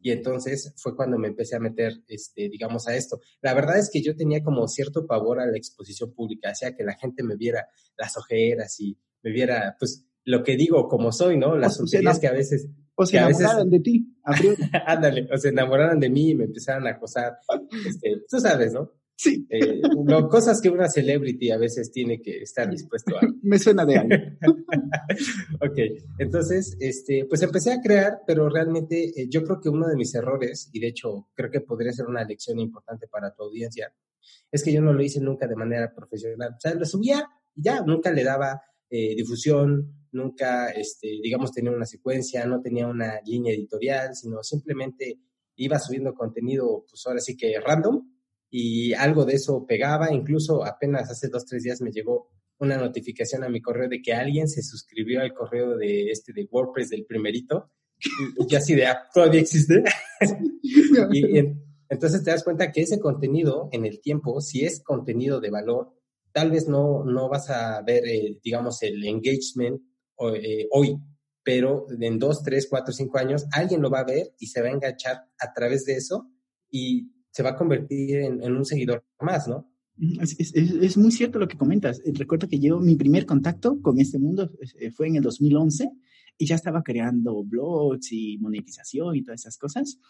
Y 0.01 0.13
entonces 0.13 0.73
fue 0.77 0.95
cuando 0.95 1.19
me 1.19 1.29
empecé 1.29 1.57
a 1.57 1.61
meter, 1.61 1.93
este, 2.07 2.49
digamos, 2.49 2.87
a 2.87 2.95
esto. 2.95 3.21
La 3.41 3.55
verdad 3.55 3.79
es 3.79 3.91
que 3.93 4.03
yo 4.03 4.15
tenía 4.15 4.43
como 4.43 4.69
cierto 4.69 5.07
pavor 5.07 5.41
a 5.41 5.47
la 5.47 5.57
exposición 5.57 6.13
pública, 6.13 6.51
hacía 6.51 6.77
que 6.77 6.85
la 6.85 6.95
gente 6.95 7.23
me 7.23 7.37
viera 7.37 7.67
las 7.97 8.17
ojeras 8.17 8.79
y 8.79 8.97
me 9.23 9.33
viera, 9.33 9.77
pues, 9.79 10.07
lo 10.25 10.43
que 10.43 10.57
digo 10.57 10.89
como 10.89 11.13
soy, 11.13 11.39
¿no? 11.39 11.57
Las 11.57 11.79
tonterías 11.79 12.19
que 12.19 12.27
a 12.27 12.33
veces... 12.33 12.69
O 12.95 13.05
se 13.05 13.19
enamoraran 13.19 13.69
de 13.69 13.81
ti. 13.81 14.17
Ándale, 14.87 15.29
o 15.33 15.37
se 15.37 15.49
enamoraran 15.49 16.01
de 16.01 16.09
mí 16.09 16.31
y 16.31 16.35
me 16.35 16.45
empezaron 16.45 16.87
a 16.87 16.91
acosar. 16.91 17.39
Este, 17.87 18.23
tú 18.29 18.41
sabes, 18.41 18.73
¿no? 18.73 18.91
Sí. 19.17 19.47
Eh, 19.49 19.81
cosas 20.31 20.61
que 20.61 20.69
una 20.69 20.89
celebrity 20.89 21.51
a 21.51 21.57
veces 21.57 21.91
tiene 21.91 22.21
que 22.21 22.43
estar 22.43 22.71
dispuesto 22.71 23.17
a. 23.17 23.21
Me 23.43 23.59
suena 23.59 23.87
de 23.87 23.97
algo. 23.97 24.15
ok, 25.63 25.79
entonces, 26.19 26.77
este, 26.81 27.25
pues 27.27 27.43
empecé 27.43 27.73
a 27.73 27.81
crear, 27.81 28.21
pero 28.27 28.49
realmente 28.51 29.13
eh, 29.17 29.27
yo 29.31 29.43
creo 29.43 29.61
que 29.61 29.71
uno 29.71 29.89
de 29.89 29.97
mis 29.97 30.15
errores, 30.15 30.69
y 30.73 30.81
de 30.81 30.89
hecho 30.89 31.29
creo 31.35 31.51
que 31.51 31.63
podría 31.63 31.93
ser 31.93 32.07
una 32.07 32.25
lección 32.25 32.59
importante 32.59 33.09
para 33.09 33.35
tu 33.35 33.45
audiencia, 33.45 33.93
es 34.53 34.63
que 34.63 34.73
yo 34.73 34.83
no 34.83 34.93
lo 34.93 35.03
hice 35.03 35.21
nunca 35.21 35.47
de 35.47 35.57
manera 35.57 35.95
profesional. 35.95 36.55
O 36.57 36.61
sea, 36.61 36.75
lo 36.75 36.85
subía 36.85 37.27
y 37.55 37.63
ya, 37.63 37.81
nunca 37.81 38.13
le 38.13 38.23
daba 38.23 38.61
eh, 38.91 39.15
difusión, 39.17 40.09
nunca, 40.13 40.71
este, 40.71 41.09
digamos, 41.23 41.53
tenía 41.53 41.71
una 41.71 41.87
secuencia, 41.87 42.45
no 42.45 42.61
tenía 42.61 42.87
una 42.87 43.21
línea 43.25 43.55
editorial, 43.55 44.15
sino 44.15 44.43
simplemente 44.43 45.21
iba 45.57 45.79
subiendo 45.79 46.15
contenido, 46.15 46.85
pues 46.89 47.03
ahora 47.07 47.21
sí 47.21 47.35
que 47.35 47.59
random, 47.59 48.16
y 48.59 48.95
algo 48.95 49.27
de 49.27 49.35
eso 49.35 49.67
pegaba, 49.67 50.11
incluso 50.15 50.65
apenas 50.65 51.11
hace 51.11 51.29
dos, 51.29 51.45
tres 51.45 51.63
días 51.63 51.83
me 51.83 51.91
llegó 51.91 52.31
una 52.59 52.79
notificación 52.79 53.45
a 53.45 53.51
mi 53.51 53.61
correo 53.61 53.87
de 53.87 54.01
que 54.01 54.15
alguien 54.15 54.49
se 54.49 54.63
suscribió 54.63 55.21
al 55.21 55.35
correo 55.35 55.77
de 55.77 56.11
este 56.11 56.33
de 56.33 56.49
WordPress 56.51 56.89
del 56.89 57.05
primerito, 57.05 57.71
y 58.49 58.55
así 58.55 58.75
de, 58.75 58.87
ah, 58.87 59.03
todavía 59.13 59.43
existe. 59.43 59.85
y, 61.13 61.39
entonces 61.91 62.25
te 62.25 62.31
das 62.31 62.45
cuenta 62.45 62.73
que 62.73 62.81
ese 62.81 62.99
contenido 62.99 63.69
en 63.73 63.85
el 63.85 64.01
tiempo, 64.01 64.41
si 64.41 64.65
es 64.65 64.83
contenido 64.83 65.39
de 65.39 65.51
valor, 65.51 65.93
tal 66.33 66.51
vez 66.51 66.67
no, 66.67 67.05
no 67.05 67.29
vas 67.29 67.51
a 67.51 67.83
ver, 67.83 68.09
eh, 68.09 68.41
digamos, 68.43 68.83
el 68.83 69.05
engagement 69.05 69.83
eh, 70.33 70.67
hoy, 70.71 70.97
pero 71.43 71.85
en 72.01 72.19
dos, 72.19 72.43
tres, 72.43 72.69
cuatro, 72.71 72.95
cinco 72.95 73.19
años, 73.19 73.45
alguien 73.53 73.83
lo 73.83 73.91
va 73.91 74.01
a 74.01 74.05
ver 74.05 74.33
y 74.39 74.47
se 74.47 74.63
va 74.63 74.69
a 74.69 74.73
enganchar 74.73 75.27
a 75.39 75.53
través 75.53 75.85
de 75.85 75.97
eso. 75.97 76.31
Y 76.71 77.13
se 77.37 77.43
va 77.43 77.51
a 77.51 77.57
convertir 77.57 78.17
en, 78.17 78.57
un 78.57 78.65
seguidor 78.65 79.05
más, 79.21 79.47
¿no? 79.47 79.71
Es, 80.23 80.97
muy 80.97 81.13
cierto 81.13 81.39
lo 81.39 81.47
que 81.47 81.59
comentas. 81.59 82.01
Eh, 82.03 82.13
recuerdo 82.15 82.49
que 82.49 82.59
yo, 82.59 82.81
mi 82.81 82.97
primer 82.97 83.27
contacto 83.27 83.79
con 83.83 84.01
este 84.01 84.19
mundo 84.19 84.51
eh, 84.81 84.91
fue 84.91 85.09
en 85.09 85.17
el 85.17 85.23
2011 85.23 85.91
y 86.39 86.47
ya 86.47 86.55
estaba 86.55 86.83
creando 86.83 87.45
blogs 87.45 88.11
y 88.11 88.39
monetización 88.39 89.17
y 89.17 89.23
todas 89.23 89.43
esas 89.43 89.59
cosas. 89.59 90.01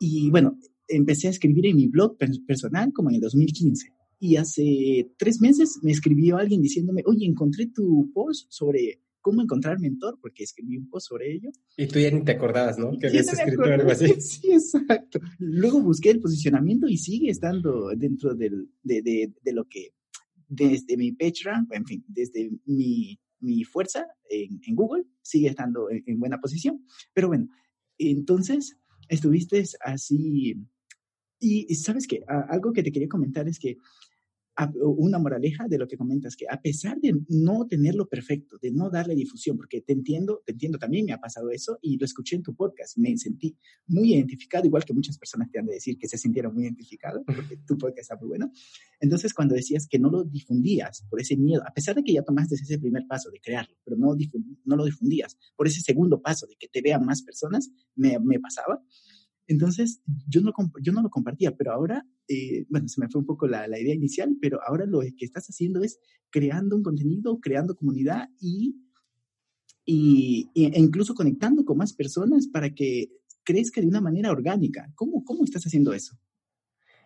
Y 0.00 0.28
bueno, 0.30 0.58
empecé 0.88 1.28
a 1.28 1.30
escribir 1.30 1.66
en 1.66 1.76
mi 1.76 1.86
blog 1.86 2.16
personal 2.18 2.92
como 2.92 3.10
en 3.10 3.16
el 3.16 3.20
2015. 3.20 3.92
Y 4.18 4.34
hace 4.34 5.08
tres 5.18 5.40
meses 5.40 5.78
me 5.82 5.92
escribió 5.92 6.36
alguien 6.36 6.62
diciéndome, 6.62 7.04
oye, 7.06 7.26
encontré 7.26 7.66
tu 7.66 8.10
post 8.12 8.50
sobre 8.50 9.00
cómo 9.20 9.42
encontrar 9.42 9.78
mentor, 9.78 10.18
porque 10.20 10.44
escribí 10.44 10.76
un 10.76 10.88
post 10.88 11.08
sobre 11.08 11.32
ello. 11.32 11.50
Y 11.76 11.86
tú 11.86 11.98
ya 11.98 12.10
ni 12.10 12.24
te 12.24 12.32
acordabas, 12.32 12.78
¿no? 12.78 12.96
Que 12.98 13.08
habías 13.08 13.32
escrito 13.32 13.64
algo 13.64 13.90
así. 13.90 14.06
Sí, 14.20 14.52
exacto. 14.52 15.20
Luego 15.38 15.80
busqué 15.80 16.10
el 16.10 16.20
posicionamiento 16.20 16.86
y 16.88 16.96
sigue 16.96 17.30
estando 17.30 17.90
dentro 17.96 18.34
del, 18.34 18.68
de, 18.82 19.02
de, 19.02 19.32
de, 19.42 19.52
lo 19.52 19.66
que, 19.66 19.90
desde 20.48 20.96
mi 20.96 21.12
PageRank, 21.12 21.72
en 21.72 21.84
fin, 21.84 22.04
desde 22.08 22.50
mi, 22.66 23.18
mi 23.40 23.64
fuerza 23.64 24.06
en, 24.28 24.60
en, 24.66 24.74
Google, 24.74 25.04
sigue 25.22 25.48
estando 25.48 25.88
en, 25.90 26.18
buena 26.18 26.40
posición. 26.40 26.84
Pero 27.12 27.28
bueno, 27.28 27.48
entonces, 27.98 28.76
estuviste 29.08 29.62
así. 29.80 30.56
Y, 31.38 31.74
sabes 31.74 32.06
que 32.06 32.22
algo 32.26 32.72
que 32.72 32.82
te 32.82 32.92
quería 32.92 33.08
comentar 33.08 33.48
es 33.48 33.58
que 33.58 33.76
una 34.74 35.18
moraleja 35.18 35.66
de 35.68 35.78
lo 35.78 35.86
que 35.86 35.96
comentas, 35.96 36.36
que 36.36 36.46
a 36.48 36.60
pesar 36.60 36.98
de 37.00 37.14
no 37.28 37.66
tenerlo 37.66 38.08
perfecto, 38.08 38.58
de 38.60 38.70
no 38.70 38.90
darle 38.90 39.14
difusión, 39.14 39.56
porque 39.56 39.80
te 39.80 39.92
entiendo, 39.92 40.42
te 40.44 40.52
entiendo, 40.52 40.78
también 40.78 41.06
me 41.06 41.12
ha 41.12 41.18
pasado 41.18 41.50
eso 41.50 41.78
y 41.82 41.98
lo 41.98 42.04
escuché 42.04 42.36
en 42.36 42.42
tu 42.42 42.54
podcast, 42.54 42.96
me 42.98 43.16
sentí 43.16 43.56
muy 43.86 44.14
identificado, 44.14 44.66
igual 44.66 44.84
que 44.84 44.92
muchas 44.92 45.18
personas 45.18 45.50
te 45.50 45.58
han 45.58 45.66
de 45.66 45.74
decir 45.74 45.98
que 45.98 46.08
se 46.08 46.18
sintieron 46.18 46.54
muy 46.54 46.64
identificados, 46.64 47.22
porque 47.24 47.56
tu 47.66 47.78
podcast 47.78 48.00
está 48.00 48.16
muy 48.16 48.28
bueno. 48.28 48.50
Entonces, 49.00 49.32
cuando 49.32 49.54
decías 49.54 49.86
que 49.88 49.98
no 49.98 50.10
lo 50.10 50.24
difundías 50.24 51.04
por 51.08 51.20
ese 51.20 51.36
miedo, 51.36 51.62
a 51.66 51.72
pesar 51.72 51.94
de 51.94 52.02
que 52.02 52.12
ya 52.12 52.22
tomaste 52.22 52.54
ese 52.54 52.78
primer 52.78 53.06
paso 53.08 53.30
de 53.30 53.40
crearlo, 53.40 53.76
pero 53.84 53.96
no, 53.96 54.16
no 54.64 54.76
lo 54.76 54.84
difundías, 54.84 55.36
por 55.56 55.66
ese 55.66 55.80
segundo 55.80 56.20
paso 56.20 56.46
de 56.46 56.56
que 56.58 56.68
te 56.68 56.82
vean 56.82 57.04
más 57.04 57.22
personas, 57.22 57.70
me, 57.94 58.18
me 58.18 58.40
pasaba 58.40 58.82
entonces, 59.50 60.00
yo 60.28 60.40
no, 60.42 60.52
yo 60.80 60.92
no 60.92 61.02
lo 61.02 61.10
compartía, 61.10 61.56
pero 61.56 61.72
ahora, 61.72 62.06
eh, 62.28 62.66
bueno, 62.68 62.86
se 62.86 63.00
me 63.00 63.08
fue 63.08 63.20
un 63.20 63.26
poco 63.26 63.48
la, 63.48 63.66
la, 63.66 63.80
idea 63.80 63.96
inicial, 63.96 64.36
pero 64.40 64.60
ahora 64.64 64.86
lo 64.86 65.00
que 65.00 65.24
estás 65.24 65.48
haciendo 65.48 65.82
es 65.82 65.98
creando 66.30 66.76
un 66.76 66.84
contenido, 66.84 67.40
creando 67.40 67.74
comunidad 67.74 68.28
y, 68.40 68.76
y, 69.84 70.50
e 70.54 70.78
incluso 70.78 71.16
conectando 71.16 71.64
con 71.64 71.78
más 71.78 71.92
personas 71.92 72.46
para 72.46 72.70
que 72.72 73.10
crezca 73.42 73.80
de 73.80 73.88
una 73.88 74.00
manera 74.00 74.30
orgánica. 74.30 74.88
¿Cómo, 74.94 75.24
cómo 75.24 75.42
estás 75.42 75.64
haciendo 75.64 75.92
eso? 75.92 76.16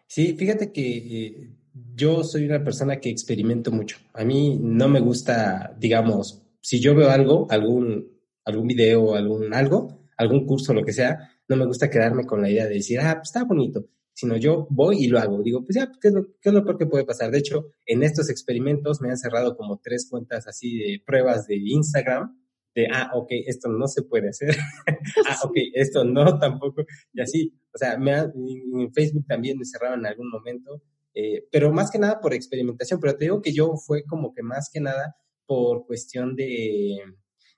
Sí, 0.07 0.35
fíjate 0.37 0.71
que 0.71 1.57
yo 1.95 2.25
soy 2.25 2.45
una 2.45 2.63
persona 2.63 3.01
que 3.01 3.09
experimento 3.09 3.73
mucho. 3.73 3.97
A 4.13 4.23
mí 4.23 4.59
no 4.61 4.87
me 4.91 5.01
gusta, 5.01 5.75
digamos, 5.81 6.43
si 6.61 6.79
yo 6.79 6.95
veo 6.95 7.09
algo, 7.09 7.47
algún, 7.51 8.07
algún 8.45 8.67
video, 8.67 9.15
algún 9.15 9.55
algo, 9.55 10.05
algún 10.19 10.45
curso, 10.45 10.75
lo 10.75 10.85
que 10.85 10.93
sea, 10.93 11.31
no 11.49 11.57
me 11.57 11.67
gusta 11.67 11.91
quedarme 11.91 12.25
con 12.25 12.43
la 12.43 12.51
idea 12.51 12.67
de 12.67 12.75
decir, 12.75 13.01
ah, 13.01 13.15
pues 13.17 13.29
está 13.29 13.45
bonito, 13.45 13.87
sino 14.13 14.37
yo 14.37 14.67
voy 14.71 15.05
y 15.05 15.09
lo 15.09 15.19
hago. 15.19 15.43
Digo, 15.43 15.65
pues 15.65 15.77
ya, 15.77 15.91
¿qué 16.01 16.09
es, 16.09 16.15
lo, 16.15 16.27
¿qué 16.41 16.49
es 16.49 16.53
lo 16.53 16.65
peor 16.65 16.79
que 16.79 16.87
puede 16.87 17.05
pasar? 17.05 17.31
De 17.31 17.39
hecho, 17.39 17.67
en 17.87 18.03
estos 18.03 18.31
experimentos 18.31 19.01
me 19.01 19.11
han 19.11 19.19
cerrado 19.19 19.57
como 19.57 19.81
tres 19.83 20.09
cuentas 20.09 20.47
así 20.47 20.79
de 20.79 21.03
pruebas 21.05 21.47
de 21.47 21.57
Instagram, 21.57 22.39
de, 22.75 22.89
ah, 22.93 23.11
ok, 23.15 23.29
esto 23.47 23.69
no 23.69 23.87
se 23.87 24.03
puede 24.03 24.31
hacer, 24.31 24.57
ah, 25.29 25.39
ok, 25.45 25.57
esto 25.75 26.05
no 26.05 26.39
tampoco, 26.39 26.85
y 27.13 27.21
así, 27.21 27.55
o 27.73 27.79
sea, 27.79 27.97
me 27.99 28.13
en 28.13 28.93
Facebook 28.93 29.27
también 29.29 29.59
me 29.59 29.65
cerraron 29.65 30.01
en 30.01 30.07
algún 30.07 30.29
momento, 30.29 30.83
eh, 31.15 31.47
pero 31.53 31.73
más 31.73 31.91
que 31.91 31.99
nada 32.01 32.21
por 32.21 32.35
experimentación, 32.35 32.99
pero 32.99 33.17
te 33.17 33.27
digo 33.27 33.41
que 33.41 33.53
yo 33.53 33.77
fue 33.77 34.05
como 34.05 34.35
que 34.35 34.43
más 34.43 34.69
que 34.73 34.81
nada 34.81 35.17
por 35.47 35.87
cuestión 35.87 36.35
de, 36.35 36.97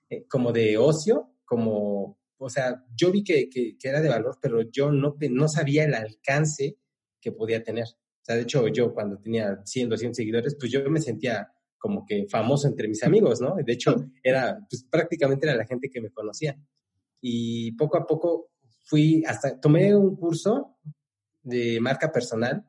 eh, 0.09 0.25
como 0.29 0.51
de 0.51 0.77
ocio, 0.77 1.33
como 1.45 2.19
o 2.37 2.49
sea, 2.49 2.83
yo 2.95 3.11
vi 3.11 3.23
que, 3.23 3.49
era 3.81 4.01
de 4.01 4.09
valor, 4.09 4.37
pero 4.41 4.61
yo 4.61 4.91
no, 4.91 5.15
no 5.29 5.47
sabía 5.47 5.85
el 5.85 5.93
alcance 5.93 6.77
que 7.19 7.31
podía 7.31 7.63
tener. 7.63 7.85
O 7.85 8.25
sea, 8.27 8.35
de 8.35 8.41
hecho, 8.41 8.67
yo 8.67 8.93
cuando 8.93 9.17
tenía 9.17 9.61
100, 9.63 9.89
200 9.89 10.15
seguidores, 10.15 10.55
pues 10.59 10.71
yo 10.71 10.87
me 10.89 11.01
sentía 11.01 11.51
como 11.77 12.05
que 12.05 12.27
famoso 12.27 12.67
entre 12.67 12.87
mis 12.87 13.03
amigos, 13.03 13.41
¿no? 13.41 13.55
De 13.55 13.73
hecho, 13.73 13.95
era, 14.23 14.59
pues 14.69 14.83
prácticamente 14.83 15.47
era 15.47 15.55
la 15.55 15.65
gente 15.65 15.89
que 15.89 16.01
me 16.01 16.11
conocía. 16.11 16.57
Y 17.21 17.71
poco 17.73 17.97
a 17.97 18.05
poco 18.05 18.51
fui 18.83 19.23
hasta, 19.25 19.59
tomé 19.59 19.95
un 19.95 20.15
curso 20.15 20.77
de 21.43 21.79
marca 21.79 22.11
personal 22.11 22.65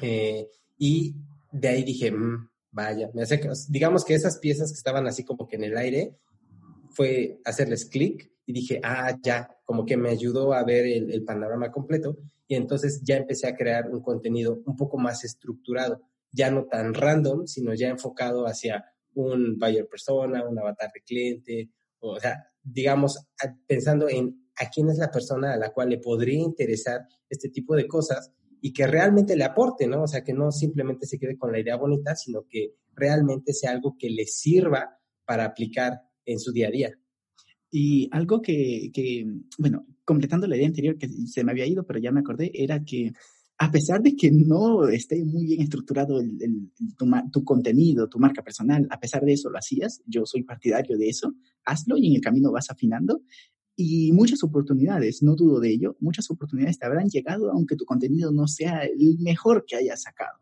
eh, 0.00 0.48
y 0.78 1.14
de 1.52 1.68
ahí 1.68 1.82
dije, 1.82 2.10
mm, 2.10 2.48
vaya, 2.70 3.10
me 3.14 3.22
hace, 3.22 3.40
digamos 3.68 4.04
que 4.04 4.14
esas 4.14 4.38
piezas 4.38 4.70
que 4.70 4.76
estaban 4.76 5.06
así 5.06 5.24
como 5.24 5.46
que 5.46 5.56
en 5.56 5.64
el 5.64 5.76
aire, 5.76 6.16
fue 6.90 7.40
hacerles 7.44 7.86
clic 7.86 8.30
y 8.46 8.52
dije, 8.52 8.80
ah, 8.82 9.16
ya, 9.22 9.48
como 9.64 9.84
que 9.84 9.96
me 9.96 10.10
ayudó 10.10 10.52
a 10.52 10.64
ver 10.64 10.86
el, 10.86 11.24
panorama 11.24 11.70
completo 11.70 12.18
y 12.46 12.56
entonces 12.56 13.00
ya 13.04 13.16
empecé 13.16 13.46
a 13.46 13.56
crear 13.56 13.88
un 13.90 14.02
contenido 14.02 14.60
un 14.66 14.76
poco 14.76 14.98
más 14.98 15.24
estructurado, 15.24 16.02
ya 16.32 16.50
no 16.50 16.64
tan 16.64 16.94
random, 16.94 17.46
sino 17.46 17.74
ya 17.74 17.88
enfocado 17.88 18.46
hacia 18.46 18.84
un 19.14 19.58
buyer 19.58 19.86
persona, 19.88 20.48
un 20.48 20.58
avatar 20.58 20.90
de 20.92 21.00
cliente, 21.02 21.70
o 22.00 22.18
sea, 22.18 22.44
digamos, 22.62 23.26
pensando 23.66 24.08
en 24.08 24.40
a 24.56 24.68
quién 24.68 24.90
es 24.90 24.98
la 24.98 25.10
persona 25.10 25.54
a 25.54 25.56
la 25.56 25.70
cual 25.70 25.88
le 25.88 25.98
podría 25.98 26.38
interesar 26.38 27.06
este 27.28 27.48
tipo 27.48 27.74
de 27.74 27.86
cosas 27.86 28.32
y 28.60 28.72
que 28.72 28.86
realmente 28.86 29.36
le 29.36 29.44
aporte, 29.44 29.86
¿no? 29.86 30.02
O 30.02 30.06
sea, 30.06 30.22
que 30.22 30.34
no 30.34 30.52
simplemente 30.52 31.06
se 31.06 31.18
quede 31.18 31.38
con 31.38 31.50
la 31.50 31.60
idea 31.60 31.76
bonita, 31.76 32.14
sino 32.14 32.46
que 32.46 32.74
realmente 32.94 33.54
sea 33.54 33.70
algo 33.70 33.96
que 33.98 34.10
le 34.10 34.26
sirva 34.26 34.98
para 35.24 35.44
aplicar 35.44 36.02
en 36.32 36.40
su 36.40 36.52
día 36.52 36.68
a 36.68 36.70
día. 36.70 36.98
Y 37.70 38.08
algo 38.12 38.42
que, 38.42 38.90
que, 38.92 39.26
bueno, 39.58 39.86
completando 40.04 40.46
la 40.46 40.56
idea 40.56 40.66
anterior 40.66 40.98
que 40.98 41.08
se 41.08 41.44
me 41.44 41.52
había 41.52 41.66
ido, 41.66 41.86
pero 41.86 42.00
ya 42.00 42.10
me 42.10 42.20
acordé, 42.20 42.50
era 42.54 42.84
que 42.84 43.12
a 43.58 43.70
pesar 43.70 44.02
de 44.02 44.16
que 44.16 44.30
no 44.32 44.88
esté 44.88 45.22
muy 45.24 45.44
bien 45.44 45.60
estructurado 45.60 46.18
el, 46.18 46.72
tu, 46.96 47.06
tu, 47.30 47.44
contenido, 47.44 48.08
tu 48.08 48.18
marca 48.18 48.42
personal, 48.42 48.88
a 48.90 48.98
pesar 48.98 49.22
de 49.22 49.34
eso 49.34 49.50
lo 49.50 49.58
hacías, 49.58 50.02
yo 50.06 50.24
soy 50.24 50.42
partidario 50.42 50.96
de 50.96 51.10
eso, 51.10 51.34
hazlo 51.64 51.98
y 51.98 52.08
en 52.08 52.14
el 52.16 52.20
camino 52.22 52.50
vas 52.50 52.70
afinando. 52.70 53.22
Y 53.76 54.12
muchas 54.12 54.42
oportunidades, 54.42 55.22
no 55.22 55.36
dudo 55.36 55.60
de 55.60 55.70
ello, 55.70 55.96
muchas 56.00 56.30
oportunidades 56.30 56.78
te 56.78 56.86
habrán 56.86 57.08
llegado 57.08 57.50
aunque 57.52 57.76
tu 57.76 57.84
contenido 57.84 58.32
no 58.32 58.46
sea 58.46 58.82
el 58.84 59.18
mejor 59.20 59.64
que 59.66 59.76
hayas 59.76 60.02
sacado 60.02 60.39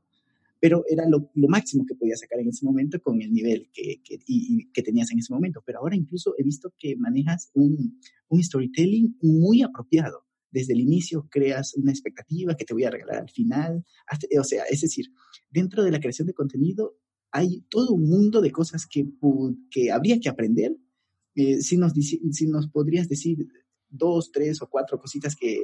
pero 0.60 0.84
era 0.88 1.08
lo, 1.08 1.30
máximo 1.48 1.84
que 1.86 1.94
podía 1.94 2.16
sacar 2.16 2.40
en 2.40 2.48
ese 2.48 2.64
momento 2.64 3.00
con 3.00 3.20
el 3.22 3.32
nivel 3.32 3.70
que, 3.72 4.02
que, 4.02 4.82
tenías 4.82 5.10
en 5.12 5.18
ese 5.18 5.32
momento. 5.32 5.62
Pero 5.64 5.78
ahora 5.78 5.96
incluso 5.96 6.34
he 6.36 6.42
visto 6.42 6.72
que 6.78 6.96
manejas 6.96 7.50
un, 7.54 8.00
un 8.28 8.42
storytelling 8.42 9.16
muy 9.22 9.62
apropiado. 9.62 10.24
Desde 10.50 10.72
el 10.72 10.80
inicio 10.80 11.28
creas 11.30 11.74
una 11.74 11.92
expectativa 11.92 12.56
que 12.56 12.64
te 12.64 12.74
voy 12.74 12.84
a 12.84 12.90
regalar 12.90 13.18
al 13.18 13.30
final. 13.30 13.84
o 14.38 14.44
sea, 14.44 14.64
es 14.64 14.80
decir, 14.80 15.06
dentro 15.50 15.84
de 15.84 15.92
la 15.92 16.00
creación 16.00 16.26
de 16.26 16.34
contenido 16.34 16.98
hay 17.30 17.60
todo 17.68 17.92
un 17.92 18.08
mundo 18.08 18.40
de 18.40 18.50
cosas 18.50 18.86
que, 18.86 19.06
que 19.70 19.92
habría 19.92 20.18
que 20.18 20.28
aprender. 20.28 20.76
Eh, 21.34 21.60
si, 21.60 21.76
nos, 21.76 21.92
si 21.92 22.46
nos 22.48 22.68
podrías 22.68 23.08
decir 23.08 23.46
dos, 23.88 24.32
tres 24.32 24.60
o 24.60 24.68
cuatro 24.68 24.98
cositas 24.98 25.36
que 25.36 25.62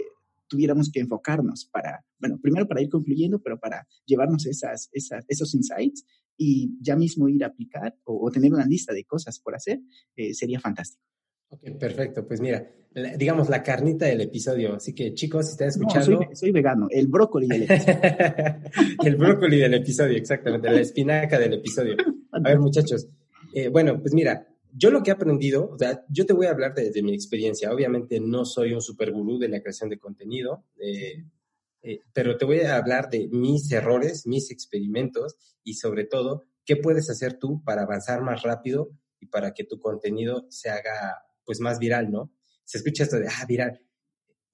tuviéramos 0.54 0.88
que 0.92 1.00
enfocarnos 1.00 1.68
para, 1.72 2.04
bueno, 2.20 2.38
primero 2.40 2.68
para 2.68 2.80
ir 2.80 2.88
concluyendo, 2.88 3.42
pero 3.42 3.58
para 3.58 3.88
llevarnos 4.06 4.46
esas, 4.46 4.88
esas, 4.92 5.24
esos 5.26 5.52
insights 5.52 6.04
y 6.36 6.70
ya 6.80 6.94
mismo 6.94 7.28
ir 7.28 7.42
a 7.42 7.48
aplicar 7.48 7.96
o, 8.04 8.30
tener 8.30 8.52
una 8.52 8.64
lista 8.64 8.92
de 8.92 9.04
cosas 9.04 9.40
por 9.40 9.56
hacer, 9.56 9.80
eh, 10.14 10.32
sería 10.32 10.60
fantástico. 10.60 11.02
Ok, 11.48 11.76
perfecto. 11.78 12.24
Pues 12.26 12.40
mira, 12.40 12.70
digamos 13.16 13.48
la 13.48 13.64
carnita 13.64 14.06
del 14.06 14.20
episodio. 14.20 14.76
Así 14.76 14.94
que 14.94 15.12
chicos, 15.12 15.46
si 15.46 15.52
están 15.52 15.68
escuchando. 15.68 16.20
No, 16.20 16.36
soy, 16.36 16.52
vegano, 16.52 16.86
el 16.90 17.08
brócoli 17.08 17.48
del 17.48 17.64
episodio. 17.64 18.00
el 19.04 19.16
brócoli 19.16 19.58
del 19.58 19.74
episodio, 19.74 20.16
exactamente, 20.16 20.70
la 20.70 20.80
espinaca 20.80 21.38
del 21.38 21.54
episodio. 21.54 21.96
A 22.30 22.38
ver, 22.38 22.60
muchachos. 22.60 23.08
Eh, 23.52 23.68
bueno, 23.68 24.00
pues 24.00 24.14
mira, 24.14 24.53
yo 24.76 24.90
lo 24.90 25.02
que 25.02 25.10
he 25.10 25.14
aprendido, 25.14 25.70
o 25.70 25.78
sea, 25.78 26.04
yo 26.08 26.26
te 26.26 26.32
voy 26.32 26.46
a 26.46 26.50
hablar 26.50 26.74
desde 26.74 27.02
mi 27.02 27.14
experiencia. 27.14 27.72
Obviamente 27.72 28.18
no 28.20 28.44
soy 28.44 28.72
un 28.72 28.80
super 28.80 29.12
gurú 29.12 29.38
de 29.38 29.48
la 29.48 29.60
creación 29.60 29.88
de 29.88 29.98
contenido, 29.98 30.64
eh, 30.78 31.24
eh, 31.82 32.00
pero 32.12 32.36
te 32.36 32.44
voy 32.44 32.60
a 32.60 32.76
hablar 32.76 33.08
de 33.08 33.28
mis 33.28 33.70
errores, 33.70 34.26
mis 34.26 34.50
experimentos 34.50 35.36
y 35.62 35.74
sobre 35.74 36.04
todo, 36.04 36.44
qué 36.64 36.76
puedes 36.76 37.08
hacer 37.08 37.38
tú 37.38 37.62
para 37.62 37.82
avanzar 37.82 38.22
más 38.22 38.42
rápido 38.42 38.90
y 39.20 39.26
para 39.26 39.52
que 39.52 39.64
tu 39.64 39.78
contenido 39.78 40.46
se 40.50 40.70
haga 40.70 41.22
pues 41.44 41.60
más 41.60 41.78
viral, 41.78 42.10
¿no? 42.10 42.32
Se 42.64 42.78
escucha 42.78 43.04
esto 43.04 43.18
de, 43.18 43.28
ah, 43.28 43.44
viral. 43.46 43.80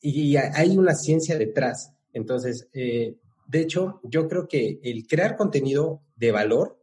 Y, 0.03 0.37
hay 0.37 0.77
una 0.77 0.95
ciencia 0.95 1.39
detrás. 1.39 1.95
Entonces, 2.13 2.69
eh, 2.73 3.17
de 3.47 3.61
hecho, 3.61 4.01
yo 4.03 4.29
creo 4.29 4.49
que 4.49 4.81
el 4.83 5.07
crear 5.07 5.37
contenido 5.37 6.03
de 6.17 6.33
valor 6.33 6.80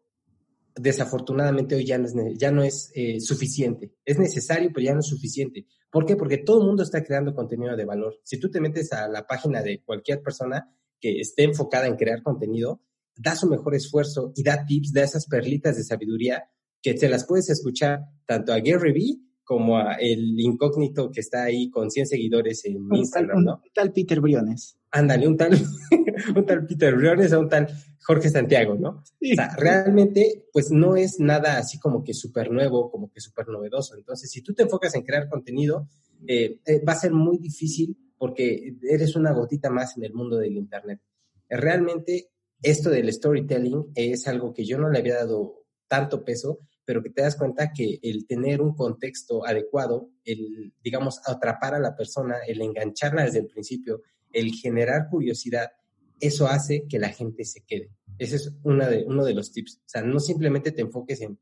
desafortunadamente 0.77 1.75
hoy 1.75 1.85
ya 1.85 1.97
no 1.97 2.07
es, 2.07 2.13
ya 2.37 2.51
no 2.51 2.63
es 2.63 2.91
eh, 2.95 3.19
suficiente. 3.19 3.93
Es 4.05 4.19
necesario, 4.19 4.71
pero 4.73 4.85
ya 4.85 4.93
no 4.93 4.99
es 4.99 5.07
suficiente. 5.07 5.67
¿Por 5.91 6.05
qué? 6.05 6.15
Porque 6.15 6.37
todo 6.37 6.61
el 6.61 6.67
mundo 6.67 6.83
está 6.83 7.03
creando 7.03 7.33
contenido 7.33 7.75
de 7.75 7.85
valor. 7.85 8.15
Si 8.23 8.39
tú 8.39 8.49
te 8.49 8.61
metes 8.61 8.91
a 8.93 9.07
la 9.07 9.25
página 9.25 9.61
de 9.61 9.81
cualquier 9.83 10.21
persona 10.21 10.69
que 10.99 11.19
esté 11.19 11.43
enfocada 11.43 11.87
en 11.87 11.95
crear 11.95 12.23
contenido, 12.23 12.81
da 13.15 13.35
su 13.35 13.47
mejor 13.47 13.75
esfuerzo 13.75 14.31
y 14.35 14.43
da 14.43 14.65
tips, 14.65 14.93
da 14.93 15.03
esas 15.03 15.25
perlitas 15.25 15.77
de 15.77 15.83
sabiduría 15.83 16.49
que 16.81 16.97
se 16.97 17.09
las 17.09 17.25
puedes 17.25 17.49
escuchar 17.49 18.01
tanto 18.25 18.53
a 18.53 18.59
Gary 18.59 18.93
Vee 18.93 19.21
como 19.43 19.77
a 19.77 19.93
el 19.93 20.39
incógnito 20.39 21.09
que 21.09 21.21
está 21.21 21.45
ahí 21.45 21.69
con 21.69 21.89
100 21.89 22.07
seguidores 22.07 22.65
en 22.65 22.77
Instagram, 22.91 23.43
¿no? 23.43 23.53
Un 23.55 23.71
tal 23.73 23.93
Peter 23.93 24.19
Briones. 24.19 24.76
Ándale, 24.91 25.27
un 25.27 25.37
tal, 25.37 25.51
un 26.35 26.45
tal 26.45 26.65
Peter 26.65 26.95
Briones 26.95 27.33
o 27.33 27.39
un 27.39 27.49
tal 27.49 27.67
Jorge 28.07 28.29
Santiago, 28.29 28.75
¿no? 28.75 29.03
O 29.03 29.35
sea, 29.35 29.53
realmente, 29.57 30.45
pues 30.53 30.71
no 30.71 30.95
es 30.95 31.19
nada 31.19 31.57
así 31.57 31.77
como 31.77 32.03
que 32.03 32.13
súper 32.13 32.51
nuevo, 32.51 32.89
como 32.89 33.11
que 33.11 33.19
súper 33.19 33.49
novedoso. 33.49 33.95
Entonces, 33.97 34.31
si 34.31 34.41
tú 34.41 34.53
te 34.53 34.63
enfocas 34.63 34.95
en 34.95 35.03
crear 35.03 35.27
contenido, 35.27 35.89
eh, 36.25 36.61
eh, 36.65 36.81
va 36.83 36.93
a 36.93 36.99
ser 36.99 37.11
muy 37.11 37.37
difícil 37.37 37.97
porque 38.17 38.75
eres 38.89 39.15
una 39.15 39.33
gotita 39.33 39.69
más 39.69 39.97
en 39.97 40.05
el 40.05 40.13
mundo 40.13 40.37
del 40.37 40.55
Internet. 40.55 41.01
Realmente, 41.49 42.29
esto 42.61 42.89
del 42.89 43.11
storytelling 43.11 43.91
es 43.93 44.27
algo 44.27 44.53
que 44.53 44.65
yo 44.65 44.77
no 44.77 44.89
le 44.89 44.99
había 44.99 45.15
dado 45.15 45.65
tanto 45.87 46.23
peso, 46.23 46.59
pero 46.85 47.03
que 47.03 47.09
te 47.09 47.21
das 47.21 47.35
cuenta 47.35 47.73
que 47.73 47.99
el 48.01 48.25
tener 48.25 48.61
un 48.61 48.73
contexto 48.73 49.45
adecuado, 49.45 50.09
el, 50.23 50.73
digamos, 50.81 51.19
atrapar 51.25 51.75
a 51.75 51.79
la 51.79 51.95
persona, 51.95 52.37
el 52.47 52.61
engancharla 52.61 53.25
desde 53.25 53.39
el 53.39 53.47
principio, 53.47 54.01
el 54.31 54.51
generar 54.51 55.09
curiosidad, 55.09 55.71
eso 56.19 56.47
hace 56.47 56.85
que 56.87 56.99
la 56.99 57.09
gente 57.09 57.45
se 57.45 57.61
quede. 57.61 57.91
Ese 58.17 58.37
es 58.37 58.53
de, 58.63 59.05
uno 59.05 59.25
de 59.25 59.33
los 59.33 59.51
tips. 59.51 59.77
O 59.77 59.89
sea, 59.89 60.01
no 60.01 60.19
simplemente 60.19 60.71
te 60.71 60.81
enfoques 60.81 61.21
en, 61.21 61.39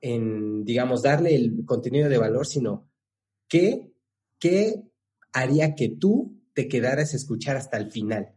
en, 0.00 0.64
digamos, 0.64 1.02
darle 1.02 1.34
el 1.34 1.64
contenido 1.64 2.08
de 2.08 2.18
valor, 2.18 2.46
sino 2.46 2.90
qué, 3.48 3.92
qué 4.38 4.82
haría 5.32 5.74
que 5.74 5.88
tú 5.88 6.40
te 6.54 6.68
quedaras 6.68 7.12
a 7.12 7.16
escuchar 7.16 7.56
hasta 7.56 7.78
el 7.78 7.90
final. 7.90 8.34